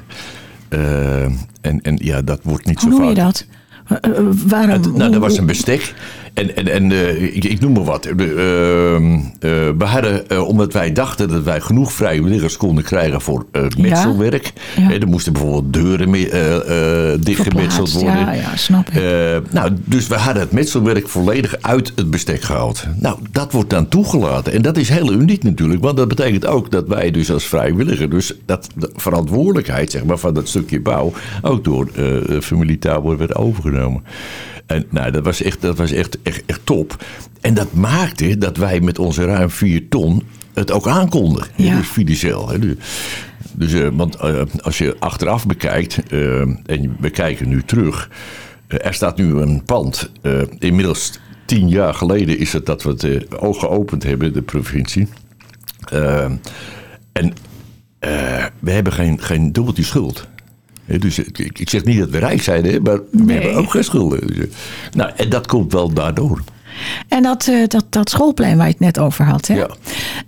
Eh, 0.68 1.22
en, 1.60 1.80
en 1.82 1.96
ja, 2.02 2.22
dat 2.22 2.40
wordt 2.42 2.66
niet 2.66 2.80
Hoe 2.82 2.90
zo 2.92 2.98
noem 2.98 3.08
je 3.08 3.14
vaak. 3.14 3.24
dat? 3.24 3.46
Eh, 4.00 4.10
eh, 4.18 4.24
waarom? 4.46 4.80
Nou, 4.80 4.90
hoe- 4.90 4.98
dat 5.10 5.16
was 5.20 5.32
een 5.32 5.38
hoe- 5.38 5.46
bestek. 5.46 5.94
En, 6.34 6.56
en, 6.56 6.68
en 6.68 6.92
eh, 6.92 7.22
ik, 7.22 7.44
ik 7.44 7.60
noem 7.60 7.72
maar 7.72 7.84
wat. 7.84 8.04
Eh, 8.04 8.12
ehm, 8.12 9.14
eh, 9.14 9.50
we 9.78 9.84
hadden, 9.84 10.28
eh, 10.28 10.48
omdat 10.48 10.72
wij 10.72 10.92
dachten 10.92 11.28
dat 11.28 11.42
wij 11.42 11.60
genoeg 11.60 11.92
vrijwilligers 11.92 12.56
konden 12.56 12.84
krijgen 12.84 13.20
voor 13.20 13.46
metselwerk. 13.78 14.52
Ja. 14.76 14.92
Er 14.92 15.08
moesten 15.08 15.32
bijvoorbeeld 15.32 15.72
deuren 15.72 16.10
dichtgemetseld 17.20 17.92
worden. 17.92 18.12
ja, 18.12 18.32
ja, 18.32 18.56
snap 18.56 18.88
ik. 18.88 19.02
Nou, 19.50 19.70
dus 19.84 20.06
we 20.06 20.14
hadden 20.14 20.42
het 20.42 20.52
metselwerk 20.52 21.08
volledig 21.08 21.56
uit 21.60 21.92
het 21.94 22.10
bestek 22.10 22.42
gehaald. 22.42 22.86
Nou, 22.96 23.18
dat 23.30 23.52
wordt 23.52 23.70
dan 23.70 23.88
toegelaten. 23.88 24.52
En 24.52 24.62
dat 24.62 24.76
is 24.76 24.88
heel 24.88 25.12
uniek 25.12 25.42
natuurlijk. 25.42 25.82
Want 25.82 25.96
dat 25.96 26.08
betekent 26.08 26.46
ook 26.46 26.70
dat 26.70 26.88
wij 26.88 27.10
dus 27.10 27.30
als 27.30 27.44
vrijwilliger... 27.44 28.10
dus 28.10 28.34
dat 28.46 28.68
de 28.74 28.90
verantwoordelijkheid 28.94 29.90
zeg 29.90 30.04
maar, 30.04 30.18
van 30.18 30.34
dat 30.34 30.48
stukje 30.48 30.80
bouw... 30.80 31.12
ook 31.42 31.64
door 31.64 31.88
de 31.94 32.42
familie 32.42 32.78
Tabor 32.78 33.16
werd 33.16 33.34
overgenomen. 33.34 34.02
En 34.72 34.86
nou, 34.90 35.10
dat 35.10 35.24
was, 35.24 35.42
echt, 35.42 35.60
dat 35.60 35.76
was 35.76 35.92
echt, 35.92 36.18
echt, 36.22 36.42
echt 36.46 36.60
top. 36.64 37.04
En 37.40 37.54
dat 37.54 37.72
maakte 37.72 38.38
dat 38.38 38.56
wij 38.56 38.80
met 38.80 38.98
onze 38.98 39.24
ruim 39.24 39.50
4 39.50 39.88
ton 39.88 40.22
het 40.54 40.70
ook 40.70 40.86
aankonden. 40.86 41.46
Ja. 41.56 41.76
Dus 41.76 41.86
Fidicel. 41.86 42.50
Dus, 43.52 43.72
eh, 43.72 43.88
want 43.92 44.16
eh, 44.16 44.42
als 44.62 44.78
je 44.78 44.96
achteraf 44.98 45.46
bekijkt, 45.46 46.02
eh, 46.08 46.40
en 46.40 46.96
we 47.00 47.10
kijken 47.10 47.48
nu 47.48 47.62
terug, 47.62 48.10
er 48.66 48.94
staat 48.94 49.16
nu 49.16 49.36
een 49.36 49.62
pand. 49.64 50.10
inmiddels 50.58 51.18
tien 51.44 51.68
jaar 51.68 51.94
geleden 51.94 52.38
is 52.38 52.52
het 52.52 52.66
dat 52.66 52.82
we 52.82 52.90
het 52.90 53.38
oog 53.40 53.58
geopend 53.58 54.02
hebben, 54.02 54.32
de 54.32 54.42
provincie. 54.42 55.08
En 57.12 57.32
we 58.58 58.70
hebben 58.70 58.92
geen, 58.92 59.20
geen 59.20 59.52
dubbeltje 59.52 59.84
schuld. 59.84 60.28
Dus 60.86 61.18
ik, 61.18 61.68
zeg 61.70 61.84
niet 61.84 61.98
dat 61.98 62.10
we 62.10 62.18
rijk 62.18 62.42
zijn, 62.42 62.64
hè, 62.64 62.80
maar 62.80 62.96
we 63.10 63.24
Nee. 63.24 63.40
hebben 63.40 63.54
ook 63.62 63.70
geen 63.70 63.84
schulden. 63.84 64.26
Dus, 64.26 64.36
eh, 64.38 64.44
nou, 64.92 65.10
en 65.16 65.28
dat 65.28 65.46
komt 65.46 65.72
wel 65.72 65.92
daardoor. 65.92 66.40
En 67.08 67.22
dat, 67.22 67.46
eh, 67.48 67.68
dat, 67.68 67.84
dat 67.90 68.10
schoolplein 68.10 68.56
waar 68.56 68.66
je 68.66 68.72
het 68.72 68.80
net 68.80 68.98
over 68.98 69.24
had, 69.24 69.46
hè? 69.46 69.54
Ja. 69.54 69.68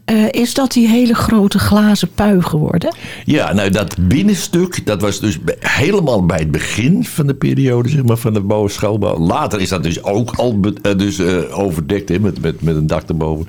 Eh, 0.04 0.28
is 0.30 0.54
dat 0.54 0.72
die 0.72 0.88
hele 0.88 1.14
grote 1.14 1.58
glazen 1.58 2.08
pui 2.14 2.42
geworden? 2.42 2.94
Ja, 3.24 3.52
nou 3.52 3.70
dat 3.70 3.96
binnenstuk, 4.08 4.86
dat 4.86 5.00
was 5.00 5.20
dus 5.20 5.38
helemaal 5.60 6.26
bij 6.26 6.38
het 6.38 6.50
begin 6.50 7.04
van 7.04 7.26
de 7.26 7.34
periode 7.34 7.88
zeg 7.88 8.02
maar, 8.02 8.16
van 8.16 8.32
de 8.34 8.40
bouw- 8.40 8.68
schoolbouw. 8.68 9.18
Later 9.18 9.60
is 9.60 9.68
dat 9.68 9.82
dus 9.82 10.02
ook 10.02 10.30
al 10.30 10.60
dus, 10.96 11.20
overdekt 11.50 12.08
hè, 12.08 12.18
met, 12.18 12.40
met, 12.40 12.62
met 12.62 12.76
een 12.76 12.86
dak 12.86 13.08
erboven. 13.08 13.48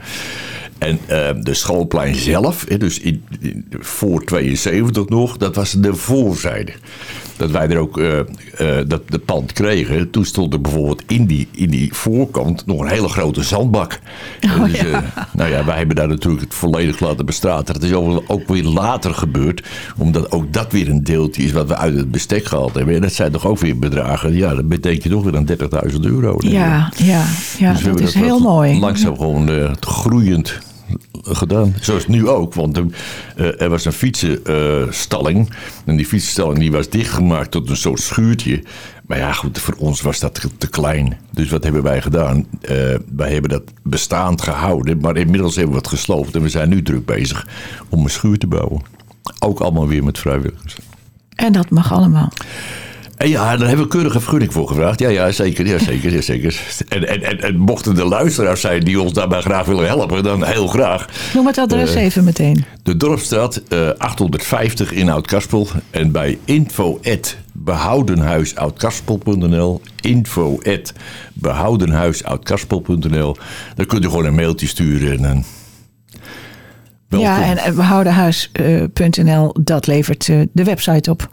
En 0.77 0.99
eh, 1.05 1.29
de 1.41 1.53
schoolplein 1.53 2.15
zelf, 2.15 2.63
dus 2.65 2.99
in, 2.99 3.23
in- 3.41 3.65
voor 3.79 4.23
72 4.23 5.07
nog, 5.09 5.37
dat 5.37 5.55
was 5.55 5.71
de 5.71 5.93
voorzijde. 5.95 6.71
Dat 7.37 7.51
wij 7.51 7.69
er 7.69 7.77
ook 7.77 7.97
eh, 7.97 8.19
eh, 8.19 8.25
dat 8.87 9.01
de 9.09 9.19
pand 9.19 9.53
kregen. 9.53 10.09
Toen 10.09 10.25
stond 10.25 10.53
er 10.53 10.61
bijvoorbeeld 10.61 11.03
in 11.07 11.25
die, 11.25 11.47
in 11.51 11.69
die 11.69 11.93
voorkant 11.93 12.65
nog 12.65 12.79
een 12.79 12.87
hele 12.87 13.07
grote 13.07 13.43
zandbak. 13.43 13.99
Oh, 14.45 14.63
dus, 14.63 14.73
eh, 14.77 14.97
nou 15.33 15.49
ja, 15.49 15.65
wij 15.65 15.77
hebben 15.77 15.95
daar 15.95 16.07
natuurlijk 16.07 16.43
het 16.43 16.53
volledig 16.53 16.99
laten 16.99 17.25
bestraten. 17.25 17.73
Dat 17.73 17.83
is 17.83 17.93
ook, 17.93 18.23
ook 18.27 18.47
weer 18.47 18.63
later 18.63 19.13
gebeurd. 19.13 19.63
Omdat 19.97 20.31
ook 20.31 20.53
dat 20.53 20.71
weer 20.71 20.89
een 20.89 21.03
deeltje 21.03 21.43
is 21.43 21.51
wat 21.51 21.67
we 21.67 21.75
uit 21.75 21.95
het 21.95 22.11
bestek 22.11 22.45
gehaald 22.45 22.73
hebben. 22.73 22.95
En 22.95 23.01
dat 23.01 23.13
zijn 23.13 23.31
toch 23.31 23.47
ook 23.47 23.59
weer 23.59 23.79
bedragen. 23.79 24.33
Ja, 24.33 24.55
dat 24.55 24.67
betekent 24.67 25.03
je 25.03 25.09
toch 25.09 25.23
weer 25.23 25.35
aan 25.35 25.45
30.000 25.93 25.99
euro. 25.99 26.35
Ja, 26.39 26.91
ja, 26.97 27.25
ja 27.57 27.73
Dus 27.73 27.83
dat 27.83 27.99
is 27.99 28.13
heel 28.13 28.39
mooi. 28.39 28.79
Langzaam 28.79 29.17
gewoon 29.17 29.75
groeiend 29.79 30.59
gedaan. 31.27 31.73
Zoals 31.81 32.07
nu 32.07 32.27
ook. 32.27 32.53
Want 32.53 32.77
er, 32.77 32.85
eh, 33.35 33.61
er 33.61 33.69
was 33.69 33.85
een 33.85 33.91
fietsenstalling. 33.91 35.49
en 35.85 35.95
die 35.95 36.05
fietsenstalling 36.05 36.59
die 36.59 36.71
was 36.71 36.89
dichtgemaakt 36.89 37.51
tot 37.51 37.69
een 37.69 37.77
soort 37.77 37.99
schuurtje. 37.99 38.63
Maar 39.07 39.17
ja, 39.17 39.31
goed, 39.31 39.59
voor 39.59 39.75
ons 39.77 40.01
was 40.01 40.19
dat 40.19 40.49
te, 40.57 40.67
klein. 40.69 41.17
Dus 41.31 41.49
wat 41.49 41.63
hebben 41.63 41.83
wij 41.83 42.01
gedaan? 42.01 42.45
Eh, 42.61 42.95
wij 43.15 43.31
hebben 43.31 43.49
dat 43.49 43.63
bestaand 43.83 44.41
gehouden. 44.41 44.99
Maar 44.99 45.17
inmiddels 45.17 45.55
hebben 45.55 45.73
we 45.73 45.79
het 45.79 45.89
gesloopt. 45.89 46.35
En 46.35 46.41
we 46.41 46.49
zijn 46.49 46.69
nu 46.69 46.81
druk 46.81 47.05
bezig 47.05 47.47
om 47.89 48.03
een 48.03 48.09
schuur 48.09 48.37
te 48.37 48.47
bouwen. 48.47 48.81
Ook 49.39 49.59
allemaal 49.59 49.87
weer 49.87 50.03
met 50.03 50.19
vrijwilligers. 50.19 50.75
En 51.35 51.51
dat 51.51 51.69
mag 51.69 51.91
allemaal. 51.91 52.31
En 53.17 53.29
ja, 53.29 53.57
daar 53.57 53.67
hebben 53.67 53.85
we 53.85 53.91
keurig 53.91 54.13
een 54.13 54.21
vergunning 54.21 54.53
voor 54.53 54.67
gevraagd. 54.67 54.99
Ja, 54.99 55.09
ja, 55.09 55.31
zeker. 55.31 55.67
Ja, 55.67 55.79
zeker, 55.79 56.13
ja, 56.13 56.21
zeker. 56.21 56.61
En, 56.87 57.07
en, 57.07 57.23
en, 57.23 57.41
en 57.41 57.57
mochten 57.57 57.95
de 57.95 58.05
luisteraars 58.05 58.61
zijn 58.61 58.83
die 58.83 59.01
ons 59.01 59.13
daarbij 59.13 59.41
graag 59.41 59.65
willen 59.65 59.87
helpen, 59.87 60.23
dan 60.23 60.43
heel 60.43 60.67
graag. 60.67 61.07
Noem 61.33 61.47
het 61.47 61.57
adres 61.57 61.93
Eh, 61.93 62.03
even 62.03 62.23
meteen. 62.23 62.65
De 62.83 62.97
Dorpstraat 62.97 63.61
eh, 63.69 63.89
850 63.97 64.91
in 64.91 65.09
Oud-Karspel. 65.09 65.67
En 65.89 66.11
bij 66.11 66.37
info 66.45 66.99
behoudenhuisoudkarspel.nl 67.53 69.81
info 70.01 70.59
behoudenhuisoudkarspel.nl 71.33 73.37
Daar 73.75 73.85
kunt 73.85 74.05
u 74.05 74.09
gewoon 74.09 74.25
een 74.25 74.35
mailtje 74.35 74.67
sturen. 74.67 75.11
En 75.11 75.21
dan... 75.21 75.43
Welkom. 77.07 77.29
Ja, 77.29 77.43
en 77.43 77.57
eh, 77.57 77.73
behoudenhuis.nl, 77.73 79.55
dat 79.59 79.87
levert 79.87 80.29
eh, 80.29 80.41
de 80.51 80.63
website 80.63 81.11
op. 81.11 81.29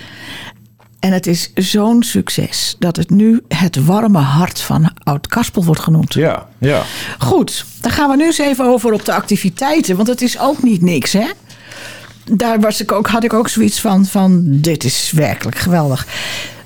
En 1.06 1.12
het 1.12 1.28
is 1.28 1.52
zo'n 1.54 2.04
succes 2.04 2.76
dat 2.80 2.96
het 2.96 3.10
nu 3.10 3.42
het 3.48 3.86
warme 3.86 4.20
hart 4.20 4.62
van 4.62 4.92
Oud-Kaspel 5.04 5.64
wordt 5.64 5.82
genoemd. 5.82 6.14
Ja, 6.14 6.48
ja. 6.58 6.84
Goed, 7.20 7.66
dan 7.82 7.92
gaan 7.92 8.10
we 8.10 8.16
nu 8.16 8.26
eens 8.26 8.38
even 8.38 8.66
over 8.66 8.94
op 8.94 9.06
de 9.06 9.14
activiteiten. 9.14 9.96
Want 9.96 10.08
het 10.08 10.22
is 10.22 10.40
ook 10.40 10.64
niet 10.64 10.82
niks, 10.82 11.14
hè? 11.14 11.26
Daar 12.32 12.60
was 12.60 12.82
ik 12.82 12.92
ook, 12.92 13.08
had 13.08 13.24
ik 13.24 13.34
ook 13.34 13.48
zoiets 13.48 13.80
van, 13.80 14.06
van 14.06 14.42
dit 14.46 14.84
is 14.84 15.12
werkelijk 15.16 15.58
geweldig. 15.58 16.08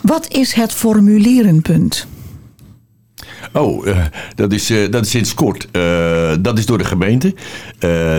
Wat 0.01 0.33
is 0.33 0.53
het 0.53 0.73
formulierenpunt? 0.73 2.07
Oh, 3.53 3.87
eh, 3.87 4.05
dat, 4.35 4.53
is, 4.53 4.69
eh, 4.69 4.91
dat 4.91 5.05
is 5.05 5.11
sinds 5.11 5.33
kort. 5.33 5.67
Eh, 5.71 6.31
dat 6.39 6.57
is 6.57 6.65
door 6.65 6.77
de 6.77 6.83
gemeente. 6.83 7.33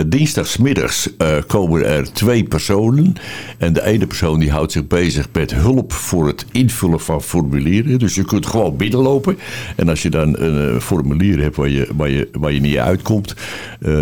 Dinsdagsmiddags 0.07 1.09
komen 1.47 1.85
er 1.85 2.13
twee 2.13 2.43
personen. 2.43 3.13
En 3.57 3.73
de 3.73 3.85
ene 3.85 4.07
persoon 4.07 4.39
die 4.39 4.51
houdt 4.51 4.71
zich 4.71 4.87
bezig 4.87 5.27
met 5.33 5.53
hulp 5.53 5.93
voor 5.93 6.27
het 6.27 6.45
invullen 6.51 6.99
van 6.99 7.21
formulieren. 7.21 7.99
Dus 7.99 8.15
je 8.15 8.25
kunt 8.25 8.45
gewoon 8.45 8.77
binnenlopen. 8.77 9.37
En 9.75 9.89
als 9.89 10.01
je 10.01 10.09
dan 10.09 10.39
een 10.39 10.81
formulier 10.81 11.41
hebt 11.41 11.55
waar 11.55 11.69
je, 11.69 11.87
waar 11.95 12.09
je, 12.09 12.29
waar 12.31 12.51
je 12.51 12.59
niet 12.59 12.77
uitkomt, 12.77 13.35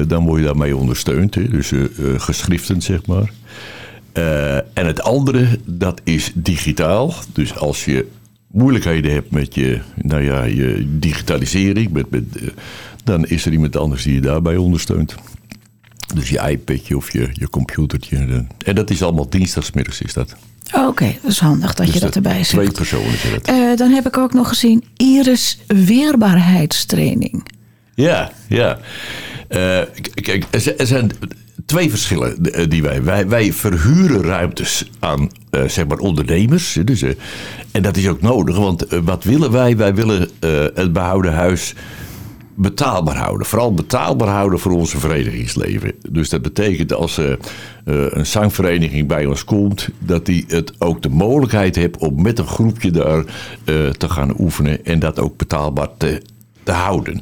dan 0.08 0.26
word 0.26 0.40
je 0.40 0.46
daarmee 0.46 0.76
ondersteund. 0.76 1.36
Hè? 1.36 1.48
Dus 1.50 1.72
geschriften, 2.18 2.82
zeg 2.82 3.06
maar. 3.06 3.32
En 4.74 4.86
het 4.86 5.02
andere, 5.02 5.48
dat 5.66 6.02
is 6.04 6.32
digitaal. 6.34 7.14
Dus 7.34 7.56
als 7.56 7.86
je 7.86 8.06
moeilijkheden 8.52 9.12
hebt 9.12 9.32
met 9.32 9.56
je, 9.56 9.80
nou 9.96 10.24
ja, 10.24 10.44
je 10.44 10.98
digitalisering, 11.00 11.92
met, 11.92 12.10
met, 12.10 12.24
eh, 12.36 12.48
dan 13.04 13.26
is 13.26 13.46
er 13.46 13.52
iemand 13.52 13.78
anders 13.78 14.04
die 14.04 14.14
je 14.14 14.22
daarbij 14.22 14.58
ondersteunt. 14.58 15.16
Dus 16.14 16.30
je 16.30 16.50
iPadje 16.50 16.98
of 16.98 17.12
je, 17.14 17.30
je 17.34 17.50
computertje. 17.50 18.46
En 18.66 18.76
dat 18.76 18.90
is 18.90 19.04
allemaal 19.04 19.30
dinsdagsmiddags 19.30 20.02
is 20.02 20.14
dat. 20.14 20.36
Oké, 20.74 21.16
dat 21.22 21.32
is 21.32 21.40
handig 21.40 21.74
dat 21.74 21.86
Dus 21.86 21.96
je 21.96 22.02
dat 22.02 22.16
erbij 22.16 22.42
Twee 22.44 22.64
zegt. 22.64 22.78
personen 22.78 23.12
dat. 23.32 23.48
Eh, 23.48 23.76
dan 23.76 23.92
heb 23.92 24.08
ik 24.08 24.18
ook 24.18 24.34
nog 24.34 24.48
gezien 24.48 24.84
Iris 24.98 25.60
weerbaarheidstraining. 25.68 27.48
Ja, 27.96 28.32
ja. 28.48 28.80
Eh, 29.48 29.82
kijk, 30.14 30.46
er 30.78 30.88
zijn 30.88 31.12
twee 31.70 31.90
verschillen 31.90 32.52
eh, 32.52 32.70
die 32.70 32.82
wij... 32.82 33.04
Wij, 33.04 33.28
wij 33.28 33.54
verhuren 33.54 34.22
ruimtes 34.22 34.90
aan 35.00 35.30
eh, 35.50 35.64
zeg 35.68 35.88
maar 35.88 35.98
ondernemers. 35.98 36.80
Dus, 36.84 37.02
eh, 37.02 37.12
en 37.72 37.82
dat 37.82 37.98
is 37.98 38.08
ook 38.08 38.22
nodig, 38.22 38.58
want 38.58 38.86
wat 39.04 39.24
willen 39.24 39.52
wij? 39.52 39.78
Wij 39.78 39.96
willen 39.96 40.30
het 40.74 40.94
behouden 40.94 41.34
huis 41.34 41.76
betaalbaar 42.56 43.16
houden. 43.16 43.48
Vooral 43.48 43.74
betaalbaar 43.74 44.28
houden 44.28 44.60
voor 44.60 44.72
onze 44.72 45.00
verenigingsleven. 45.00 45.94
Dus 46.10 46.30
dat 46.30 46.42
betekent 46.42 46.94
als 46.94 47.18
eh, 47.18 47.32
een 47.84 48.26
zangvereniging 48.26 49.08
bij 49.08 49.26
ons 49.26 49.44
komt, 49.44 49.90
dat 50.00 50.26
die 50.26 50.46
het 50.48 50.74
ook 50.78 51.02
de 51.02 51.10
mogelijkheid 51.10 51.76
heeft 51.76 51.98
om 51.98 52.22
met 52.22 52.40
een 52.40 52.48
groepje 52.48 52.92
daar 52.92 53.24
te 53.98 54.10
gaan 54.10 54.40
oefenen 54.40 54.86
en 54.86 55.00
dat 55.00 55.20
ook 55.20 55.38
betaalbaar 55.38 55.90
te, 55.98 56.22
te 56.64 56.72
houden. 56.72 57.22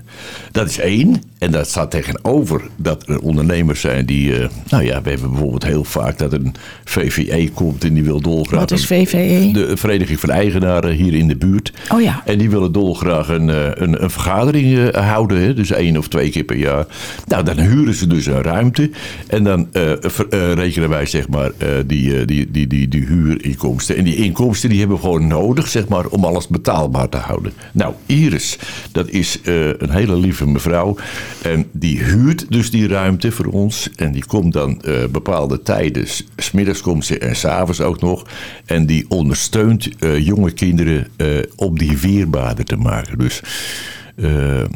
Dat 0.51 0.70
is 0.70 0.79
één. 0.79 1.22
En 1.38 1.51
dat 1.51 1.67
staat 1.67 1.91
tegenover 1.91 2.62
dat 2.75 3.08
er 3.08 3.20
ondernemers 3.20 3.82
zijn 3.82 4.06
die. 4.06 4.38
eh, 4.38 4.50
nou 4.70 4.84
ja, 4.84 5.01
we 5.01 5.10
hebben 5.10 5.29
bijvoorbeeld 5.32 5.65
heel 5.65 5.84
vaak 5.84 6.17
dat 6.17 6.34
een 6.34 6.53
VVE 6.84 7.50
komt 7.53 7.84
en 7.84 7.94
die 7.94 8.03
wil 8.03 8.22
dolgraag. 8.22 8.60
Wat 8.60 8.72
is 8.72 8.86
VVE? 8.86 9.50
De 9.53 9.77
Vereniging 9.77 10.20
van 10.20 10.29
Eigenaren 10.29 10.91
hier 10.96 11.13
in 11.13 11.27
de 11.27 11.36
buurt. 11.36 11.74
Oh 11.94 12.01
ja. 12.01 12.22
En 12.25 12.38
die 12.38 12.50
willen 12.50 12.72
dolgraag 12.72 13.29
een, 13.29 13.50
eh, 13.50 13.65
een, 13.74 14.03
een 14.03 14.10
vergadering 14.10 14.77
eh, 14.89 15.08
houden. 15.10 15.41
Hè? 15.41 15.53
Dus 15.53 15.72
één 15.72 15.98
of 15.98 16.08
twee 16.08 16.29
keer 16.29 16.44
per 16.44 16.58
jaar. 16.58 16.86
Nou, 17.27 17.44
dan 17.44 17.60
huren 17.60 17.94
ze 17.94 18.08
dus 18.08 18.25
een 18.25 18.41
ruimte. 18.41 18.89
En 19.27 19.44
dan 19.44 19.67
ver- 20.01 20.53
rekenen 20.53 20.89
wij 20.89 21.06
zeg 21.06 21.27
maar 21.27 21.51
die, 21.86 22.25
die, 22.25 22.51
die, 22.51 22.67
die, 22.67 22.88
die 22.88 23.06
huurinkomsten. 23.06 23.96
En 23.98 24.03
die 24.03 24.15
inkomsten 24.15 24.70
die 24.70 24.79
hebben 24.79 24.98
we 24.98 25.03
gewoon 25.03 25.27
nodig 25.27 25.67
zeg 25.67 25.88
maar, 25.88 26.06
om 26.06 26.25
alles 26.25 26.48
betaalbaar 26.48 27.10
te 27.10 27.17
houden. 27.17 27.53
Nou, 27.74 27.94
Iris, 28.06 28.58
dat 28.91 29.10
is 29.10 29.37
eh, 29.41 29.67
een 29.67 29.89
hele 29.89 30.17
lieve 30.17 30.48
mevrouw. 30.48 30.96
En 31.41 31.65
die 31.72 32.03
huurt 32.03 32.46
dus 32.51 32.72
die 32.72 32.88
ruimte 32.88 33.32
voor 33.32 33.46
ons. 33.46 33.89
En 33.96 34.12
die 34.12 34.25
komt 34.25 34.53
dan 34.53 34.82
eh, 34.82 34.94
bepaalde 35.12 35.62
tijden. 35.62 36.08
S- 36.08 36.25
Smiddags 36.38 36.82
komt 36.82 37.06
ze 37.06 37.20
en 37.20 37.36
s'avonds 37.36 37.82
ook 37.82 38.01
nog. 38.01 38.25
En 38.65 38.86
die 38.86 39.06
ondersteunt 39.10 39.89
eh, 40.00 40.25
jonge 40.25 40.51
kinderen 40.51 41.08
om 41.56 41.77
die 41.77 41.98
weerbaarder 41.98 42.65
te 42.65 42.75
maken. 42.75 43.17
Dus 43.17 43.41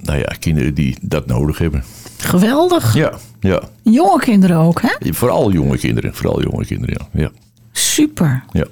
nou 0.04 0.18
ja, 0.18 0.36
kinderen 0.40 0.74
die 0.74 0.98
dat 1.02 1.28
nodig 1.28 1.58
hebben. 1.58 1.84
Geweldig. 2.18 2.94
Ja, 2.94 3.14
ja. 3.40 3.62
Jonge 3.84 4.20
kinderen 4.20 4.58
ook, 4.58 4.82
hè? 4.82 5.14
Vooral 5.14 5.52
jonge 5.52 5.78
kinderen. 5.78 6.14
Vooral 6.16 6.42
jonge 6.44 6.66
kinderen, 6.66 6.96
ja. 7.14 7.22
ja, 7.22 7.32
Super. 7.72 8.44
ja. 8.52 8.66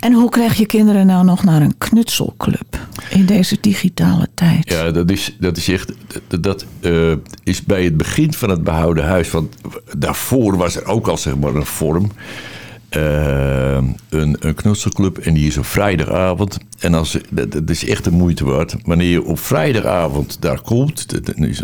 En 0.00 0.12
hoe 0.12 0.30
krijg 0.30 0.54
je 0.54 0.66
kinderen 0.66 1.06
nou 1.06 1.24
nog 1.24 1.44
naar 1.44 1.62
een 1.62 1.78
knutselclub 1.78 2.78
in 3.10 3.26
deze 3.26 3.58
digitale 3.60 4.28
tijd? 4.34 4.70
Ja, 4.70 4.90
dat 4.90 5.10
is, 5.10 5.36
dat 5.40 5.56
is 5.56 5.68
echt. 5.68 5.92
Dat, 6.40 6.66
eh, 6.80 7.12
is 7.44 7.62
bij 7.62 7.84
het 7.84 7.96
begin 7.96 8.32
van 8.32 8.50
het 8.50 8.64
behouden 8.64 9.04
huis. 9.04 9.30
Want 9.30 9.54
daarvoor 9.98 10.56
was 10.56 10.76
er 10.76 10.84
ook 10.84 11.08
al 11.08 11.16
zeg 11.16 11.36
maar 11.36 11.54
een 11.54 11.66
vorm. 11.66 12.10
Eh, 12.88 13.76
een, 14.08 14.36
een 14.40 14.54
knutselclub 14.54 15.18
en 15.18 15.34
die 15.34 15.46
is 15.46 15.56
op 15.56 15.66
vrijdagavond. 15.66 16.58
En 16.78 16.94
als, 16.94 17.18
dat, 17.30 17.70
is 17.70 17.86
echt 17.86 18.04
de 18.04 18.10
moeite 18.10 18.44
waard. 18.44 18.76
Wanneer 18.84 19.10
je 19.10 19.24
op 19.24 19.38
vrijdagavond 19.38 20.36
daar 20.40 20.60
komt, 20.60 21.24
dat, 21.26 21.36
is 21.36 21.62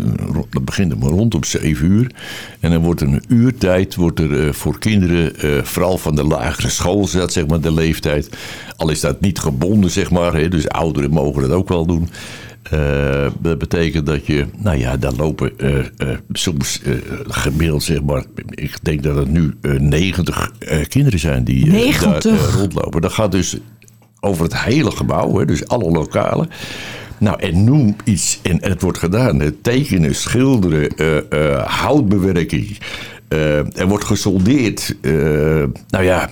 begint 0.63 0.99
maar 0.99 1.09
rond 1.09 1.35
om 1.35 1.43
7 1.43 1.85
uur. 1.85 2.11
En 2.59 2.71
dan 2.71 2.81
wordt 2.81 3.01
er 3.01 3.07
een 3.07 3.23
uurtijd 3.27 3.95
wordt 3.95 4.19
er, 4.19 4.47
eh, 4.47 4.53
voor 4.53 4.79
kinderen, 4.79 5.35
eh, 5.35 5.63
vooral 5.63 5.97
van 5.97 6.15
de 6.15 6.23
lagere 6.23 6.69
school, 6.69 7.07
zeg 7.07 7.47
maar 7.47 7.61
de 7.61 7.73
leeftijd. 7.73 8.29
Al 8.75 8.89
is 8.89 8.99
dat 8.99 9.21
niet 9.21 9.39
gebonden, 9.39 9.91
zeg 9.91 10.11
maar. 10.11 10.33
Hè, 10.33 10.47
dus 10.47 10.67
ouderen 10.67 11.11
mogen 11.11 11.41
dat 11.41 11.51
ook 11.51 11.69
wel 11.69 11.85
doen. 11.85 12.09
Eh, 12.63 13.27
dat 13.39 13.57
betekent 13.57 14.05
dat 14.05 14.25
je, 14.25 14.45
nou 14.57 14.77
ja, 14.77 14.97
daar 14.97 15.13
lopen 15.13 15.59
eh, 15.59 16.07
soms 16.31 16.81
eh, 16.81 16.93
gemiddeld, 17.27 17.83
zeg 17.83 18.03
maar, 18.03 18.25
ik 18.49 18.77
denk 18.81 19.03
dat 19.03 19.15
het 19.15 19.29
nu 19.29 19.53
eh 19.61 19.71
90 19.71 20.51
eh, 20.59 20.85
kinderen 20.87 21.19
zijn 21.19 21.43
die 21.43 21.65
daar 21.65 21.73
90? 21.73 22.55
rondlopen. 22.55 23.01
Dat 23.01 23.13
gaat 23.13 23.31
dus 23.31 23.57
over 24.19 24.43
het 24.43 24.57
hele 24.63 24.91
gebouw, 24.91 25.39
hè, 25.39 25.45
dus 25.45 25.67
alle 25.67 25.91
lokalen. 25.91 26.49
Nou, 27.17 27.39
en 27.39 27.63
noem 27.63 27.95
iets, 28.03 28.39
en 28.41 28.57
het 28.61 28.81
wordt 28.81 28.97
gedaan: 28.97 29.39
hè, 29.39 29.51
tekenen, 29.51 30.15
schilderen, 30.15 30.91
houtbewerking. 31.65 32.77
Eh, 33.33 33.79
er 33.79 33.87
wordt 33.87 34.05
gesoldeerd, 34.05 34.95
eh, 35.01 35.13
nou 35.89 36.03
ja, 36.03 36.29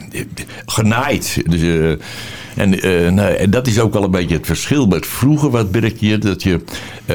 genaaid. 0.66 1.42
Dus, 1.46 1.62
eh, 1.62 1.92
en, 2.56 3.14
nou, 3.16 3.50
dat 3.50 3.68
is 3.68 3.80
ook 3.80 3.94
wel 3.94 4.04
een 4.04 4.12
beetje 4.12 4.36
het 4.36 4.46
verschil 4.46 4.86
met 4.86 5.06
vroeger. 5.06 5.50
Wat 5.50 5.72
merk 5.72 5.98
je? 5.98 6.18
Dat 6.18 6.44
je 6.44 6.60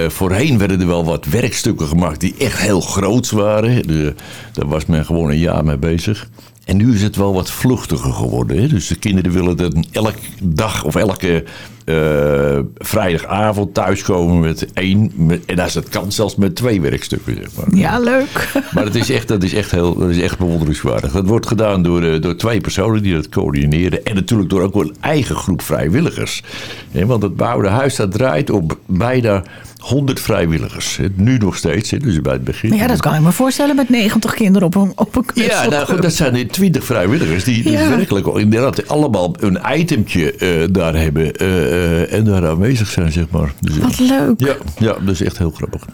voorheen 0.08 0.58
werden 0.58 0.80
er 0.80 0.86
wel 0.86 1.04
wat 1.04 1.24
werkstukken 1.24 1.86
gemaakt 1.86 2.20
die 2.20 2.34
echt 2.38 2.58
heel 2.58 2.80
groots 2.80 3.30
waren. 3.30 3.86
De, 3.86 4.14
daar 4.52 4.66
was 4.68 4.86
men 4.86 5.04
gewoon 5.04 5.30
een 5.30 5.38
jaar 5.38 5.64
mee 5.64 5.76
bezig. 5.76 6.28
En 6.64 6.76
nu 6.76 6.94
is 6.94 7.02
het 7.02 7.16
wel 7.16 7.34
wat 7.34 7.50
vluchtiger 7.50 8.12
geworden. 8.12 8.58
Hè? 8.58 8.68
Dus 8.68 8.86
de 8.86 8.96
kinderen 8.96 9.32
willen 9.32 9.56
dan 9.56 9.84
elke 9.92 10.18
dag 10.42 10.84
of 10.84 10.94
elke 10.94 11.44
eh, 11.86 12.58
vrijdagavond 12.74 13.74
thuiskomen 13.74 14.40
met 14.40 14.72
één. 14.72 15.12
Met, 15.16 15.44
en 15.44 15.58
als 15.58 15.74
het 15.74 15.88
kan, 15.88 16.12
zelfs 16.12 16.36
met 16.36 16.56
twee 16.56 16.80
werkstukken. 16.80 17.34
Zeg 17.34 17.48
maar. 17.56 17.78
Ja, 17.78 17.98
leuk. 17.98 18.48
Maar 18.74 18.84
het 18.84 18.94
is 18.94 19.10
echt, 19.10 19.28
dat 19.28 19.42
is 19.42 19.54
echt, 19.54 19.70
heel, 19.70 19.94
dat 19.98 20.10
is 20.10 20.20
echt 20.20 20.38
bewonderenswaardig. 20.38 21.12
Dat 21.12 21.26
wordt 21.26 21.46
gedaan 21.46 21.82
door, 21.82 22.02
eh, 22.02 22.20
door 22.20 22.36
twee 22.36 22.60
personen 22.60 23.02
die 23.02 23.14
dat 23.14 23.28
coördineren. 23.28 24.04
En 24.04 24.14
natuurlijk 24.14 24.50
door 24.50 24.62
ook 24.62 24.74
een 24.74 24.96
eigen 25.00 25.36
groep 25.36 25.62
vrijwilligers. 25.62 26.42
Want 26.90 27.22
het 27.22 27.36
bouwde 27.36 27.68
huis 27.68 27.96
dat 27.96 28.12
draait 28.12 28.50
op 28.50 28.78
bijna 28.86 29.42
100 29.78 30.20
vrijwilligers. 30.20 30.98
Nu 31.14 31.38
nog 31.38 31.56
steeds, 31.56 31.90
dus 31.90 32.20
bij 32.20 32.32
het 32.32 32.44
begin. 32.44 32.74
Ja, 32.74 32.86
dat 32.86 33.00
kan 33.00 33.14
ik 33.14 33.20
me 33.20 33.32
voorstellen 33.32 33.76
met 33.76 33.88
90 33.88 34.34
kinderen 34.34 34.68
op 34.68 34.74
een, 34.74 34.92
op 34.94 35.16
een 35.16 35.24
Ja, 35.34 35.68
nou, 35.68 35.86
goed, 35.86 36.02
dat 36.02 36.12
zijn 36.12 36.34
die 36.34 36.46
20 36.46 36.84
vrijwilligers 36.84 37.44
die 37.44 37.70
Ja. 37.70 37.88
werkelijk 37.88 38.26
inderdaad 38.26 38.88
allemaal 38.88 39.34
een 39.40 39.58
itemtje 39.76 40.32
eh, 40.32 40.48
daar 40.70 40.96
hebben 40.96 41.36
eh, 41.36 41.48
eh, 41.76 42.12
en 42.12 42.24
daar 42.24 42.46
aanwezig 42.48 42.88
zijn, 42.88 43.12
zeg 43.12 43.30
maar. 43.30 43.52
Dus, 43.60 43.78
Wat 43.78 43.98
leuk. 43.98 44.40
ja, 44.40 44.56
ja, 44.78 44.92
dat 44.92 45.14
is 45.14 45.22
echt 45.22 45.38
heel 45.38 45.50
grappig. 45.50 45.84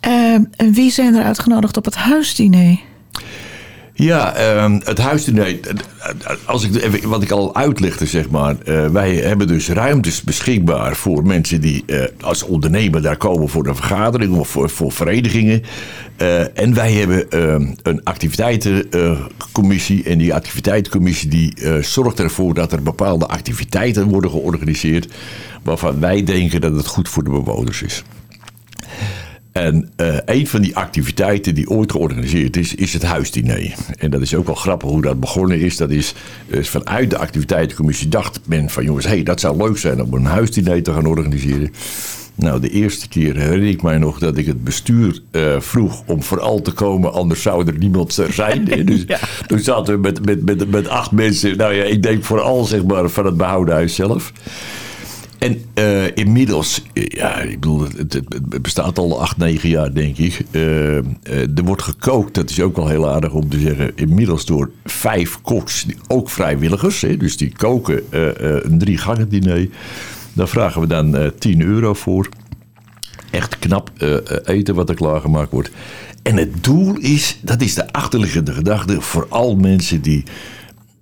Eh, 0.00 0.32
en 0.34 0.72
wie 0.72 0.90
zijn 0.90 1.14
er 1.14 1.24
uitgenodigd 1.24 1.76
op 1.76 1.84
het 1.84 1.94
huisdiner? 1.94 2.78
Ja, 4.00 4.34
ehm, 4.34 4.80
het 4.84 4.98
huisdiner, 4.98 5.56
als 6.44 6.64
ik 6.64 7.02
wat 7.04 7.22
ik 7.22 7.30
al 7.30 7.54
uitlegde, 7.54 8.06
zeg 8.06 8.30
maar. 8.30 8.56
eh, 8.64 8.86
wij 8.86 9.14
hebben 9.14 9.46
dus 9.46 9.68
ruimtes 9.68 10.22
beschikbaar 10.22 10.96
voor 10.96 11.26
mensen 11.26 11.60
die 11.60 11.82
eh, 11.86 12.04
als 12.20 12.42
ondernemer 12.42 13.02
daar 13.02 13.16
komen 13.16 13.48
voor 13.48 13.66
een 13.66 13.76
vergadering 13.76 14.36
of 14.36 14.48
voor, 14.48 14.70
voor 14.70 14.92
verenigingen. 14.92 15.62
Eh, 16.16 16.58
en 16.58 16.74
wij 16.74 16.92
hebben 16.92 17.30
ehm, 17.30 17.66
een 17.82 18.00
activiteitencommissie. 18.04 20.04
en 20.04 20.18
die 20.18 20.34
activiteitencommissie 20.34 21.28
die 21.28 21.54
zorgt 21.80 22.20
ervoor 22.20 22.54
dat 22.54 22.72
er 22.72 22.82
bepaalde 22.82 23.26
activiteiten 23.26 24.08
worden 24.08 24.30
georganiseerd. 24.30 25.08
waarvan 25.62 26.00
wij 26.00 26.24
denken 26.24 26.60
dat 26.60 26.74
het 26.74 26.86
goed 26.86 27.08
voor 27.08 27.24
de 27.24 27.30
bewoners 27.30 27.82
is. 27.82 28.02
En 29.58 29.88
eh, 29.96 30.16
een 30.24 30.46
van 30.46 30.60
die 30.60 30.76
activiteiten 30.76 31.54
die 31.54 31.70
ooit 31.70 31.92
georganiseerd 31.92 32.56
is, 32.56 32.74
is 32.74 32.92
het 32.92 33.02
huisdiner. 33.02 33.74
En 33.98 34.10
dat 34.10 34.20
is 34.20 34.34
ook 34.34 34.46
wel 34.46 34.54
grappig 34.54 34.88
hoe 34.90 35.02
dat 35.02 35.20
begonnen 35.20 35.60
is. 35.60 35.76
Dat 35.76 35.90
is 35.90 36.14
eh, 36.50 36.62
vanuit 36.62 37.10
de 37.10 37.18
activiteitencommissie 37.18 38.08
dacht 38.08 38.40
men 38.44 38.70
van 38.70 38.84
jongens, 38.84 39.06
hey, 39.06 39.22
dat 39.22 39.40
zou 39.40 39.56
leuk 39.56 39.78
zijn 39.78 40.02
om 40.02 40.14
een 40.14 40.24
huisdiner 40.24 40.82
te 40.82 40.92
gaan 40.92 41.06
organiseren. 41.06 41.72
Nou, 42.34 42.60
de 42.60 42.70
eerste 42.70 43.08
keer 43.08 43.36
herinner 43.36 43.68
ik 43.68 43.82
mij 43.82 43.98
nog 43.98 44.18
dat 44.18 44.36
ik 44.36 44.46
het 44.46 44.64
bestuur 44.64 45.22
eh, 45.30 45.60
vroeg 45.60 46.02
om 46.06 46.22
vooral 46.22 46.62
te 46.62 46.72
komen, 46.72 47.12
anders 47.12 47.42
zou 47.42 47.66
er 47.66 47.78
niemand 47.78 48.18
zijn. 48.30 48.64
Dus 48.86 49.04
toen 49.46 49.58
zaten 49.58 49.94
we 49.94 50.00
met, 50.00 50.24
met, 50.24 50.44
met, 50.44 50.70
met 50.70 50.88
acht 50.88 51.10
mensen. 51.10 51.56
Nou 51.56 51.74
ja, 51.74 51.84
ik 51.84 52.02
denk 52.02 52.24
vooral 52.24 52.64
zeg 52.64 52.84
maar 52.84 53.08
van 53.08 53.26
het 53.26 53.36
behouden 53.36 53.74
huis 53.74 53.94
zelf. 53.94 54.32
En 55.38 55.64
eh, 55.74 56.16
inmiddels, 56.16 56.82
eh, 56.92 57.06
ja, 57.06 57.40
ik 57.40 57.60
bedoel, 57.60 57.86
het, 57.96 58.12
het, 58.12 58.62
bestaat 58.62 58.98
al 58.98 59.20
acht, 59.20 59.36
negen 59.36 59.68
jaar, 59.68 59.94
denk 59.94 60.16
ik. 60.16 60.44
Eh, 60.50 60.96
er 61.56 61.64
wordt 61.64 61.82
gekookt, 61.82 62.34
dat 62.34 62.50
is 62.50 62.60
ook 62.60 62.76
wel 62.76 62.88
heel 62.88 63.10
aardig 63.10 63.32
om 63.32 63.48
te 63.48 63.58
zeggen. 63.58 63.92
Inmiddels 63.94 64.46
door 64.46 64.70
vijf 64.84 65.40
koks, 65.40 65.86
ook 66.08 66.30
vrijwilligers. 66.30 67.00
Hè, 67.00 67.16
dus 67.16 67.36
die 67.36 67.52
koken 67.56 68.02
een 68.70 68.78
drie 68.78 68.98
gangen 68.98 69.28
diner. 69.28 69.68
Daar 70.32 70.48
vragen 70.48 70.80
we 70.80 70.86
dan 70.86 71.16
eh 71.16 71.30
10 71.38 71.62
euro 71.62 71.94
voor. 71.94 72.28
Echt 73.30 73.58
knap 73.58 73.90
eten 74.44 74.74
wat 74.74 74.88
er 74.88 74.94
klaargemaakt 74.94 75.50
wordt. 75.50 75.70
En 76.22 76.36
het 76.36 76.64
doel 76.64 76.96
is, 76.96 77.38
dat 77.42 77.60
is 77.60 77.74
de 77.74 77.92
achterliggende 77.92 78.52
gedachte, 78.52 79.00
vooral 79.00 79.56
mensen 79.56 80.00
die, 80.00 80.24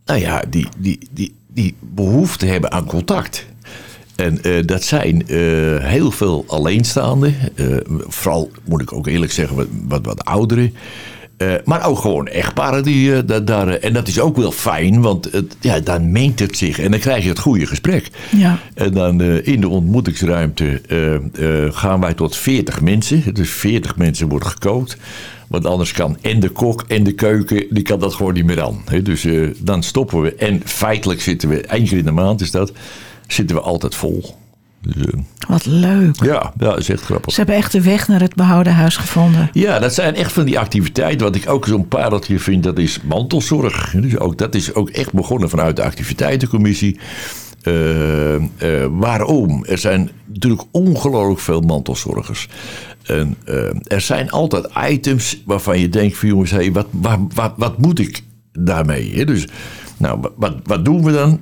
nou 0.04 0.20
ja, 0.20 0.44
die, 0.50 0.66
die, 0.78 0.98
die, 1.10 1.34
die 1.48 1.74
behoefte 1.80 2.46
hebben 2.46 2.72
aan 2.72 2.86
contact. 2.86 3.46
En 4.16 4.42
eh, 4.42 4.52
dat 4.66 4.82
zijn 4.84 5.28
eh, 5.28 5.36
heel 5.78 6.10
veel 6.10 6.44
alleenstaanden. 6.46 7.34
eh, 7.54 7.66
vooral, 8.06 8.50
moet 8.64 8.82
ik 8.82 8.92
ook 8.92 9.06
eerlijk 9.06 9.32
zeggen, 9.32 9.56
wat, 9.56 9.66
wat, 9.88 10.04
wat 10.06 10.24
ouderen. 10.24 10.74
Maar 11.64 11.86
ook 11.86 11.98
gewoon 11.98 12.26
echtparen 12.26 12.82
die 12.82 13.24
da- 13.24 13.40
daar. 13.40 13.68
en 13.68 13.92
dat 13.92 14.08
is 14.08 14.20
ook 14.20 14.36
wel 14.36 14.52
fijn, 14.52 15.00
want 15.00 15.32
het, 15.32 15.56
ja, 15.60 15.80
dan 15.80 16.12
meent 16.12 16.38
het 16.38 16.56
zich 16.56 16.78
en 16.78 16.90
dan 16.90 17.00
krijg 17.00 17.22
je 17.22 17.28
het 17.28 17.38
goede 17.38 17.66
gesprek. 17.66 18.10
Ja. 18.36 18.58
En 18.74 18.92
dan 18.92 19.22
in 19.22 19.60
de 19.60 19.68
ontmoetingsruimte 19.68 20.80
gaan 21.72 22.00
wij 22.00 22.14
tot 22.14 22.36
40 22.36 22.80
mensen. 22.80 23.34
Dus 23.34 23.50
40 23.50 23.96
mensen 23.96 24.28
wordt 24.28 24.46
gekookt. 24.46 24.96
Want 25.48 25.66
anders 25.66 25.92
kan 25.92 26.16
en 26.20 26.40
de 26.40 26.48
kok 26.48 26.84
en 26.88 27.02
de 27.04 27.12
keuken, 27.12 27.66
die 27.70 27.82
kan 27.82 28.00
dat 28.00 28.14
gewoon 28.14 28.32
niet 28.34 28.44
meer 28.44 28.62
aan. 28.62 28.84
Dus 29.02 29.26
dan 29.58 29.82
stoppen 29.82 30.22
we. 30.22 30.34
En 30.34 30.60
feitelijk 30.64 31.20
zitten 31.20 31.48
we, 31.48 31.60
één 31.60 31.84
keer 31.84 31.98
in 31.98 32.04
de 32.04 32.10
maand 32.10 32.40
is 32.40 32.50
dat, 32.50 32.72
zitten 33.26 33.56
we 33.56 33.62
altijd 33.62 33.94
vol. 33.94 34.36
Dus, 34.80 35.06
Wat 35.48 35.66
leuk. 35.66 36.24
ja, 36.24 36.32
ja, 36.32 36.52
dat 36.56 36.78
is 36.78 36.88
echt 36.88 37.02
grappig. 37.02 37.32
Ze 37.32 37.36
hebben 37.38 37.56
echt 37.56 37.72
de 37.72 37.82
weg 37.82 38.08
naar 38.08 38.20
het 38.20 38.34
behouden 38.34 38.74
huis 38.74 38.96
gevonden. 38.96 39.50
Ja, 39.52 39.78
dat 39.78 39.94
zijn 39.94 40.14
echt 40.14 40.32
van 40.32 40.44
die 40.44 40.58
activiteiten. 40.58 41.26
Wat 41.26 41.36
ik 41.36 41.48
ook 41.48 41.66
zo'n 41.66 41.88
pareltje 41.88 42.38
vind, 42.38 42.62
dat 42.62 42.78
is 42.78 43.00
mantelzorg. 43.02 43.94
Dus 43.96 44.18
ook, 44.18 44.38
dat 44.38 44.54
is 44.54 44.74
ook 44.74 44.90
echt 44.90 45.12
begonnen 45.12 45.48
vanuit 45.50 45.76
de 45.76 45.82
activiteitencommissie. 45.82 46.98
Eh, 47.62 48.34
eh, 48.34 48.40
waarom? 48.90 49.64
Er 49.64 49.78
zijn 49.78 50.10
natuurlijk 50.26 50.62
ongelooflijk 50.70 51.40
veel 51.40 51.60
mantelzorgers. 51.60 52.48
En, 53.02 53.36
eh, 53.44 53.92
er 53.92 54.00
zijn 54.00 54.30
altijd 54.30 54.68
items 54.90 55.42
waarvan 55.44 55.78
je 55.78 55.88
denkt 55.88 56.16
van 56.16 56.28
jongens, 56.28 56.50
hey, 56.50 56.72
wat, 56.72 56.86
wat, 56.90 57.18
wat, 57.34 57.52
wat 57.56 57.78
moet 57.78 57.98
ik 57.98 58.22
daarmee? 58.52 59.14
hè? 59.14 59.24
Dus, 59.24 59.46
nou, 59.96 60.20
wat, 60.36 60.54
wat 60.64 60.84
doen 60.84 61.04
we 61.04 61.12
dan? 61.12 61.40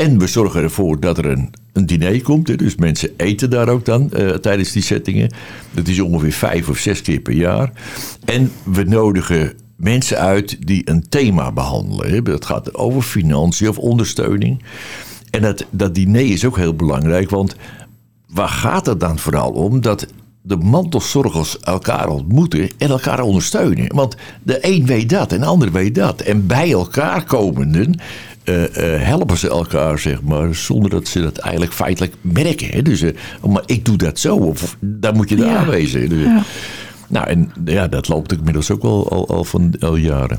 En 0.00 0.18
we 0.18 0.26
zorgen 0.26 0.62
ervoor 0.62 1.00
dat 1.00 1.18
er 1.18 1.26
een, 1.26 1.50
een 1.72 1.86
diner 1.86 2.22
komt. 2.22 2.48
Hè. 2.48 2.56
Dus 2.56 2.76
mensen 2.76 3.10
eten 3.16 3.50
daar 3.50 3.68
ook 3.68 3.84
dan 3.84 4.12
eh, 4.12 4.28
tijdens 4.28 4.72
die 4.72 4.82
settingen. 4.82 5.32
Dat 5.70 5.88
is 5.88 6.00
ongeveer 6.00 6.32
vijf 6.32 6.68
of 6.68 6.78
zes 6.78 7.02
keer 7.02 7.20
per 7.20 7.32
jaar. 7.32 7.72
En 8.24 8.52
we 8.64 8.84
nodigen 8.84 9.52
mensen 9.76 10.18
uit 10.18 10.66
die 10.66 10.90
een 10.90 11.08
thema 11.08 11.52
behandelen. 11.52 12.24
Dat 12.24 12.44
gaat 12.44 12.74
over 12.74 13.02
financiën 13.02 13.68
of 13.68 13.78
ondersteuning. 13.78 14.62
En 15.30 15.42
dat, 15.42 15.66
dat 15.70 15.94
diner 15.94 16.30
is 16.30 16.44
ook 16.44 16.56
heel 16.56 16.74
belangrijk. 16.74 17.30
Want 17.30 17.56
waar 18.28 18.48
gaat 18.48 18.86
het 18.86 19.00
dan 19.00 19.18
vooral 19.18 19.50
om? 19.50 19.80
Dat 19.80 20.06
de 20.42 20.56
mantelzorgers 20.56 21.58
elkaar 21.58 22.08
ontmoeten 22.08 22.68
en 22.78 22.90
elkaar 22.90 23.20
ondersteunen. 23.20 23.94
Want 23.94 24.16
de 24.42 24.58
een 24.60 24.86
weet 24.86 25.08
dat 25.08 25.32
en 25.32 25.40
de 25.40 25.46
ander 25.46 25.72
weet 25.72 25.94
dat. 25.94 26.20
En 26.20 26.46
bij 26.46 26.72
elkaar 26.72 27.24
komenden 27.24 28.00
eh, 28.44 28.94
eh, 28.94 29.02
helpen 29.02 29.38
ze 29.38 29.48
elkaar, 29.48 29.98
zeg 29.98 30.22
maar, 30.22 30.54
zonder 30.54 30.90
dat 30.90 31.08
ze 31.08 31.20
dat 31.20 31.38
eigenlijk 31.38 31.72
feitelijk 31.74 32.14
merken. 32.20 32.68
Hè? 32.68 32.82
Dus, 32.82 33.02
eh, 33.02 33.10
maar 33.48 33.62
ik 33.66 33.84
doe 33.84 33.96
dat 33.96 34.18
zo, 34.18 34.36
of 34.36 34.76
daar 34.80 35.14
moet 35.14 35.28
je 35.28 35.36
daar 35.36 35.48
Ja. 35.50 35.56
aanwezen. 35.56 36.08
Dus, 36.08 36.24
Ja. 36.24 36.42
Nou, 37.08 37.26
en 37.28 37.52
ja, 37.64 37.86
dat 37.88 38.08
loopt 38.08 38.32
inmiddels 38.32 38.70
ook 38.70 38.82
al, 38.82 39.08
al, 39.10 39.28
al 39.28 39.44
van 39.44 39.74
al 39.80 39.96
jaren. 39.96 40.38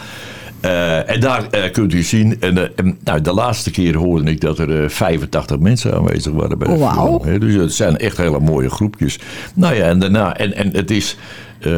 Eh, 0.61 1.09
en 1.09 1.19
daar 1.19 1.47
eh, 1.51 1.71
kunt 1.71 1.93
u 1.93 2.03
zien. 2.03 2.37
En, 2.41 2.77
en, 2.77 2.97
nou, 3.03 3.21
de 3.21 3.33
laatste 3.33 3.71
keer 3.71 3.95
hoorde 3.95 4.31
ik 4.31 4.41
dat 4.41 4.59
er 4.59 4.83
eh, 4.83 4.89
85 4.89 5.59
mensen 5.59 5.93
aanwezig 5.93 6.33
waren 6.33 6.57
bij 6.59 6.67
de 6.67 6.77
film. 6.93 7.21
hè. 7.23 7.39
Dus 7.39 7.53
het 7.53 7.73
zijn 7.73 7.97
echt 7.97 8.17
hele 8.17 8.39
mooie 8.39 8.69
groepjes. 8.69 9.19
Nou 9.53 9.75
ja, 9.75 9.83
en 9.83 9.99
daarna. 9.99 10.37
En, 10.37 10.53
en 10.53 10.73
het 10.75 10.91
is. 10.91 11.17
Eh, 11.59 11.69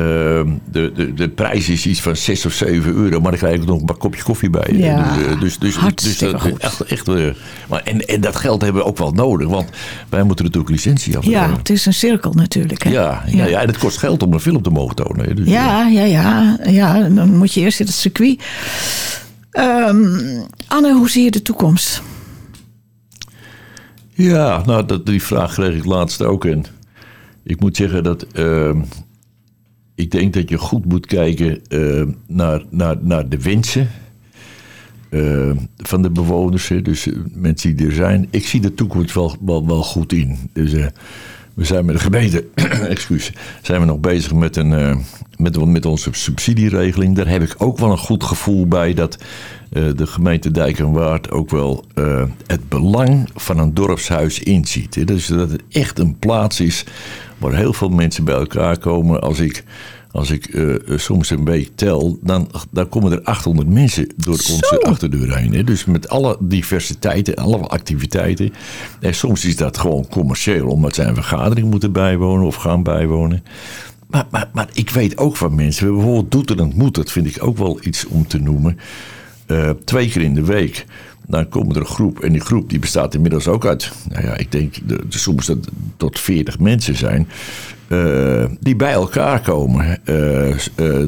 de, 0.71 0.91
de, 0.95 1.13
de 1.13 1.29
prijs 1.29 1.69
is 1.69 1.85
iets 1.85 2.01
van 2.01 2.15
6 2.15 2.45
of 2.45 2.53
7 2.53 2.93
euro, 2.93 3.19
maar 3.21 3.31
dan 3.31 3.39
krijg 3.39 3.55
ik 3.55 3.65
nog 3.65 3.81
een 3.81 3.97
kopje 3.97 4.23
koffie 4.23 4.49
bij. 4.49 4.67
Ja, 4.71 5.15
dus, 5.15 5.25
eh, 5.25 5.39
dus, 5.39 5.57
dus, 5.59 5.73
dus, 6.17 6.33
goed. 6.41 6.57
Echt, 6.57 6.81
echt, 6.81 7.07
eh, 7.07 7.27
maar 7.69 7.81
en, 7.83 7.99
en 8.07 8.21
dat 8.21 8.35
geld 8.35 8.61
hebben 8.61 8.81
we 8.81 8.87
ook 8.87 8.97
wel 8.97 9.11
nodig, 9.11 9.47
want 9.47 9.69
wij 10.09 10.23
moeten 10.23 10.45
natuurlijk 10.45 10.71
licentie 10.71 11.11
Ja, 11.11 11.17
afnemen. 11.17 11.57
het 11.57 11.69
is 11.69 11.85
een 11.85 11.93
cirkel 11.93 12.33
natuurlijk. 12.33 12.83
Hè? 12.83 12.89
Ja, 12.89 13.23
ja, 13.27 13.45
ja. 13.45 13.61
en 13.61 13.67
het 13.67 13.77
kost 13.77 13.97
geld 13.97 14.23
om 14.23 14.33
een 14.33 14.39
film 14.39 14.61
te 14.61 14.69
mogen 14.69 14.95
tonen. 14.95 15.35
Dus, 15.35 15.45
eh, 15.45 15.51
Ja, 15.51 15.87
ja, 15.87 16.03
ja, 16.03 16.57
ja. 16.63 17.09
Dan 17.09 17.37
moet 17.37 17.53
je 17.53 17.61
eerst 17.61 17.79
in 17.79 17.85
het 17.85 17.95
circuit. 17.95 18.43
Ehm, 19.51 20.05
Anne, 20.67 20.93
hoe 20.93 21.09
zie 21.09 21.23
je 21.23 21.31
de 21.31 21.41
toekomst? 21.41 22.01
Ja, 24.13 24.61
nou, 24.65 24.85
dat, 24.85 25.05
die 25.05 25.23
vraag 25.23 25.53
kreeg 25.53 25.75
ik 25.75 25.85
laatst 25.85 26.21
ook. 26.21 26.45
En 26.45 26.65
ik 27.43 27.59
moet 27.59 27.75
zeggen 27.75 28.03
dat. 28.03 28.23
ehm, 28.33 28.81
ik 29.95 30.11
denk 30.11 30.33
dat 30.33 30.49
je 30.49 30.57
goed 30.57 30.85
moet 30.85 31.05
kijken 31.05 31.61
ehm, 31.67 32.09
naar, 32.27 32.63
naar, 32.69 32.97
naar 33.01 33.29
de 33.29 33.41
wensen 33.41 33.89
ehm, 35.09 35.55
van 35.77 36.01
de 36.01 36.09
bewoners. 36.09 36.71
Dus 36.81 37.07
eh, 37.07 37.13
mensen 37.33 37.75
die 37.75 37.87
er 37.87 37.93
zijn. 37.93 38.27
Ik 38.29 38.45
zie 38.45 38.61
de 38.61 38.73
toekomst 38.73 39.13
wel, 39.13 39.37
wel, 39.45 39.83
goed 39.83 40.13
in. 40.13 40.37
Dus 40.53 40.73
eh, 40.73 40.85
we 41.53 41.65
zijn 41.65 41.85
met 41.85 41.95
de 41.95 42.01
gemeente. 42.01 42.45
excuus. 42.95 43.31
Zijn 43.61 43.79
we 43.79 43.85
nog 43.85 43.99
bezig 43.99 44.33
met, 44.33 44.55
een, 44.55 44.73
eh, 44.73 44.97
met, 45.41 45.65
met 45.65 45.85
onze 45.85 46.09
subsidieregeling. 46.11 47.15
Daar 47.15 47.27
heb 47.27 47.41
ik 47.41 47.55
ook 47.57 47.77
wel 47.77 47.91
een 47.91 47.97
goed 47.97 48.23
gevoel 48.23 48.67
bij 48.67 48.93
dat 48.93 49.17
eh, 49.71 49.83
de 49.95 50.07
gemeente 50.07 50.51
Dijk 50.51 50.79
en 50.79 50.91
Waard 50.91 51.31
ook 51.31 51.49
wel 51.49 51.85
eh, 51.93 52.23
het 52.47 52.69
belang 52.69 53.29
van 53.35 53.57
een 53.57 53.73
dorpshuis 53.73 54.39
inziet. 54.39 54.95
hè. 54.95 55.03
Dus 55.03 55.27
dat 55.27 55.51
het 55.51 55.63
echt 55.69 55.99
een 55.99 56.19
plaats 56.19 56.59
is 56.59 56.85
waar 57.37 57.53
heel 57.53 57.73
veel 57.73 57.89
mensen 57.89 58.23
bij 58.23 58.35
elkaar 58.35 58.77
komen. 58.77 59.21
Als 59.21 59.39
ik, 59.39 59.63
als 60.11 60.31
ik 60.31 60.45
eh, 60.45 60.97
soms 60.97 61.29
een 61.29 61.45
week 61.45 61.69
tel, 61.75 62.17
dan, 62.21 62.49
dan 62.69 62.89
komen 62.89 63.11
er 63.11 63.21
800 63.23 63.69
mensen 63.69 64.07
door 64.15 64.33
onze 64.33 64.81
achterdeur 64.81 65.37
heen. 65.37 65.53
Hè. 65.53 65.63
Dus 65.63 65.85
met 65.85 66.09
alle 66.09 66.37
diversiteiten, 66.39 67.35
alle 67.35 67.57
activiteiten. 67.57 68.53
En 68.99 69.15
soms 69.15 69.45
is 69.45 69.55
dat 69.55 69.77
gewoon 69.77 70.07
commercieel, 70.07 70.67
omdat 70.67 70.95
zij 70.95 71.05
een 71.05 71.15
vergadering 71.15 71.69
moeten 71.69 71.91
bijwonen 71.91 72.45
of 72.45 72.55
gaan 72.55 72.83
bijwonen. 72.83 73.43
Maar, 74.11 74.27
maar, 74.31 74.49
maar 74.53 74.69
ik 74.73 74.89
weet 74.89 75.17
ook 75.17 75.37
van 75.37 75.55
mensen, 75.55 75.93
bijvoorbeeld 75.93 76.31
Doet 76.31 76.59
en 76.59 76.71
Moet, 76.75 76.95
dat 76.95 77.11
vind 77.11 77.27
ik 77.27 77.43
ook 77.43 77.57
wel 77.57 77.79
iets 77.81 78.05
om 78.07 78.27
te 78.27 78.39
noemen. 78.39 78.77
Eh, 79.45 79.69
twee 79.85 80.09
keer 80.09 80.21
in 80.21 80.33
de 80.33 80.45
week. 80.45 80.85
Dan 81.27 81.49
komt 81.49 81.75
er 81.75 81.81
een 81.81 81.87
groep. 81.87 82.19
En 82.19 82.31
die 82.31 82.41
groep 82.41 82.69
die 82.69 82.79
bestaat 82.79 83.13
inmiddels 83.13 83.47
ook 83.47 83.65
uit. 83.65 83.91
Nou 84.09 84.25
ja, 84.25 84.37
ik 84.37 84.51
denk 84.51 84.75
de, 84.85 84.99
soms 85.09 85.45
dat 85.45 85.57
tot 85.97 86.19
40 86.19 86.59
mensen 86.59 86.95
zijn. 86.95 87.27
eh, 87.87 88.45
die 88.59 88.75
bij 88.75 88.91
elkaar 88.91 89.41
komen. 89.41 89.85
Eh, 89.85 90.05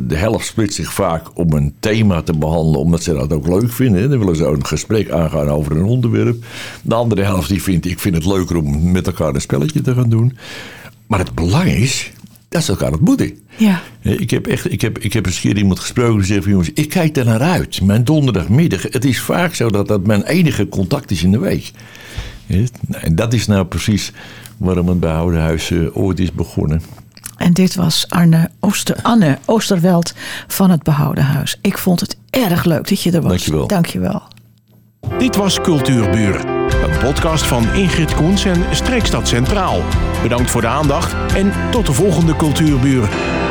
de 0.07 0.15
helft 0.15 0.45
splitst 0.45 0.75
zich 0.75 0.93
vaak 0.93 1.37
om 1.37 1.53
een 1.53 1.73
thema 1.79 2.21
te 2.21 2.37
behandelen. 2.37 2.79
Omdat 2.79 3.03
ze 3.03 3.13
dat 3.13 3.33
ook 3.33 3.47
leuk 3.47 3.71
vinden. 3.71 4.09
Dan 4.09 4.19
willen 4.19 4.35
ze 4.35 4.45
een 4.45 4.65
gesprek 4.65 5.09
aangaan 5.11 5.49
over 5.49 5.71
een 5.71 5.83
onderwerp. 5.83 6.45
De 6.81 6.95
andere 6.95 7.21
helft 7.23 7.49
die 7.49 7.63
vindt. 7.63 7.85
Ik 7.85 7.99
vind 7.99 8.15
het 8.15 8.25
leuker 8.25 8.57
om 8.57 8.91
met 8.91 9.07
elkaar 9.07 9.35
een 9.35 9.41
spelletje 9.41 9.81
te 9.81 9.93
gaan 9.93 10.09
doen. 10.09 10.37
Maar 11.07 11.19
het 11.19 11.33
belang 11.35 11.69
is. 11.71 12.11
Dat 12.53 12.63
ze 12.63 12.71
elkaar 12.71 12.91
ontmoeten. 12.91 13.37
Ja. 13.57 13.81
Eh, 14.01 14.19
Ik 14.19 14.29
heb, 14.29 14.47
echt, 14.47 14.71
ik, 14.71 14.81
heb, 14.81 14.97
ik 14.99 15.13
heb 15.13 15.25
eens 15.25 15.35
een 15.35 15.41
keer 15.41 15.57
iemand 15.57 15.79
gesproken 15.79 16.17
die 16.17 16.25
zegt 16.25 16.41
van 16.41 16.51
jongens, 16.51 16.71
ik 16.73 16.89
kijk 16.89 17.13
daar 17.13 17.25
naar 17.25 17.41
uit. 17.41 17.81
Mijn 17.81 18.03
donderdagmiddag. 18.03 18.81
Het 18.81 19.05
is 19.05 19.19
vaak 19.21 19.55
zo 19.55 19.69
dat 19.69 19.87
dat 19.87 20.05
mijn 20.05 20.23
enige 20.23 20.69
contact 20.69 21.11
is 21.11 21.23
in 21.23 21.31
de 21.31 21.39
week. 21.39 21.71
Ja, 22.45 22.57
nou, 22.87 23.03
En 23.03 23.15
dat 23.15 23.33
is 23.33 23.47
nou 23.47 23.65
precies 23.65 24.11
waarom 24.57 24.87
het 24.87 24.99
Behoudenhuis 24.99 25.71
eh, 25.71 25.97
ooit 25.97 26.19
is 26.19 26.31
begonnen. 26.31 26.81
En 27.37 27.53
dit 27.53 27.75
was 27.75 28.05
Arne 28.09 28.49
Ooster, 28.59 28.95
Anne 29.01 29.37
Oosterveld 29.45 30.13
van 30.47 30.69
het 30.69 30.83
Behouden 30.83 31.23
Huis. 31.23 31.57
Ik 31.61 31.77
vond 31.77 31.99
het 31.99 32.17
erg 32.29 32.63
leuk 32.63 32.89
dat 32.89 33.01
je 33.01 33.11
er 33.11 33.21
was. 33.21 33.31
Dankjewel. 33.31 33.67
Dankjewel. 33.67 34.21
Dit 35.17 35.35
was 35.35 35.61
Cultuurburen, 35.61 36.47
een 36.83 36.97
podcast 36.99 37.43
van 37.43 37.73
Ingrid 37.73 38.13
Koens 38.13 38.45
en 38.45 38.63
Streekstad 38.71 39.27
Centraal. 39.27 39.81
Bedankt 40.23 40.51
voor 40.51 40.61
de 40.61 40.67
aandacht 40.67 41.15
en 41.35 41.53
tot 41.71 41.85
de 41.85 41.93
volgende 41.93 42.35
Cultuurburen. 42.35 43.42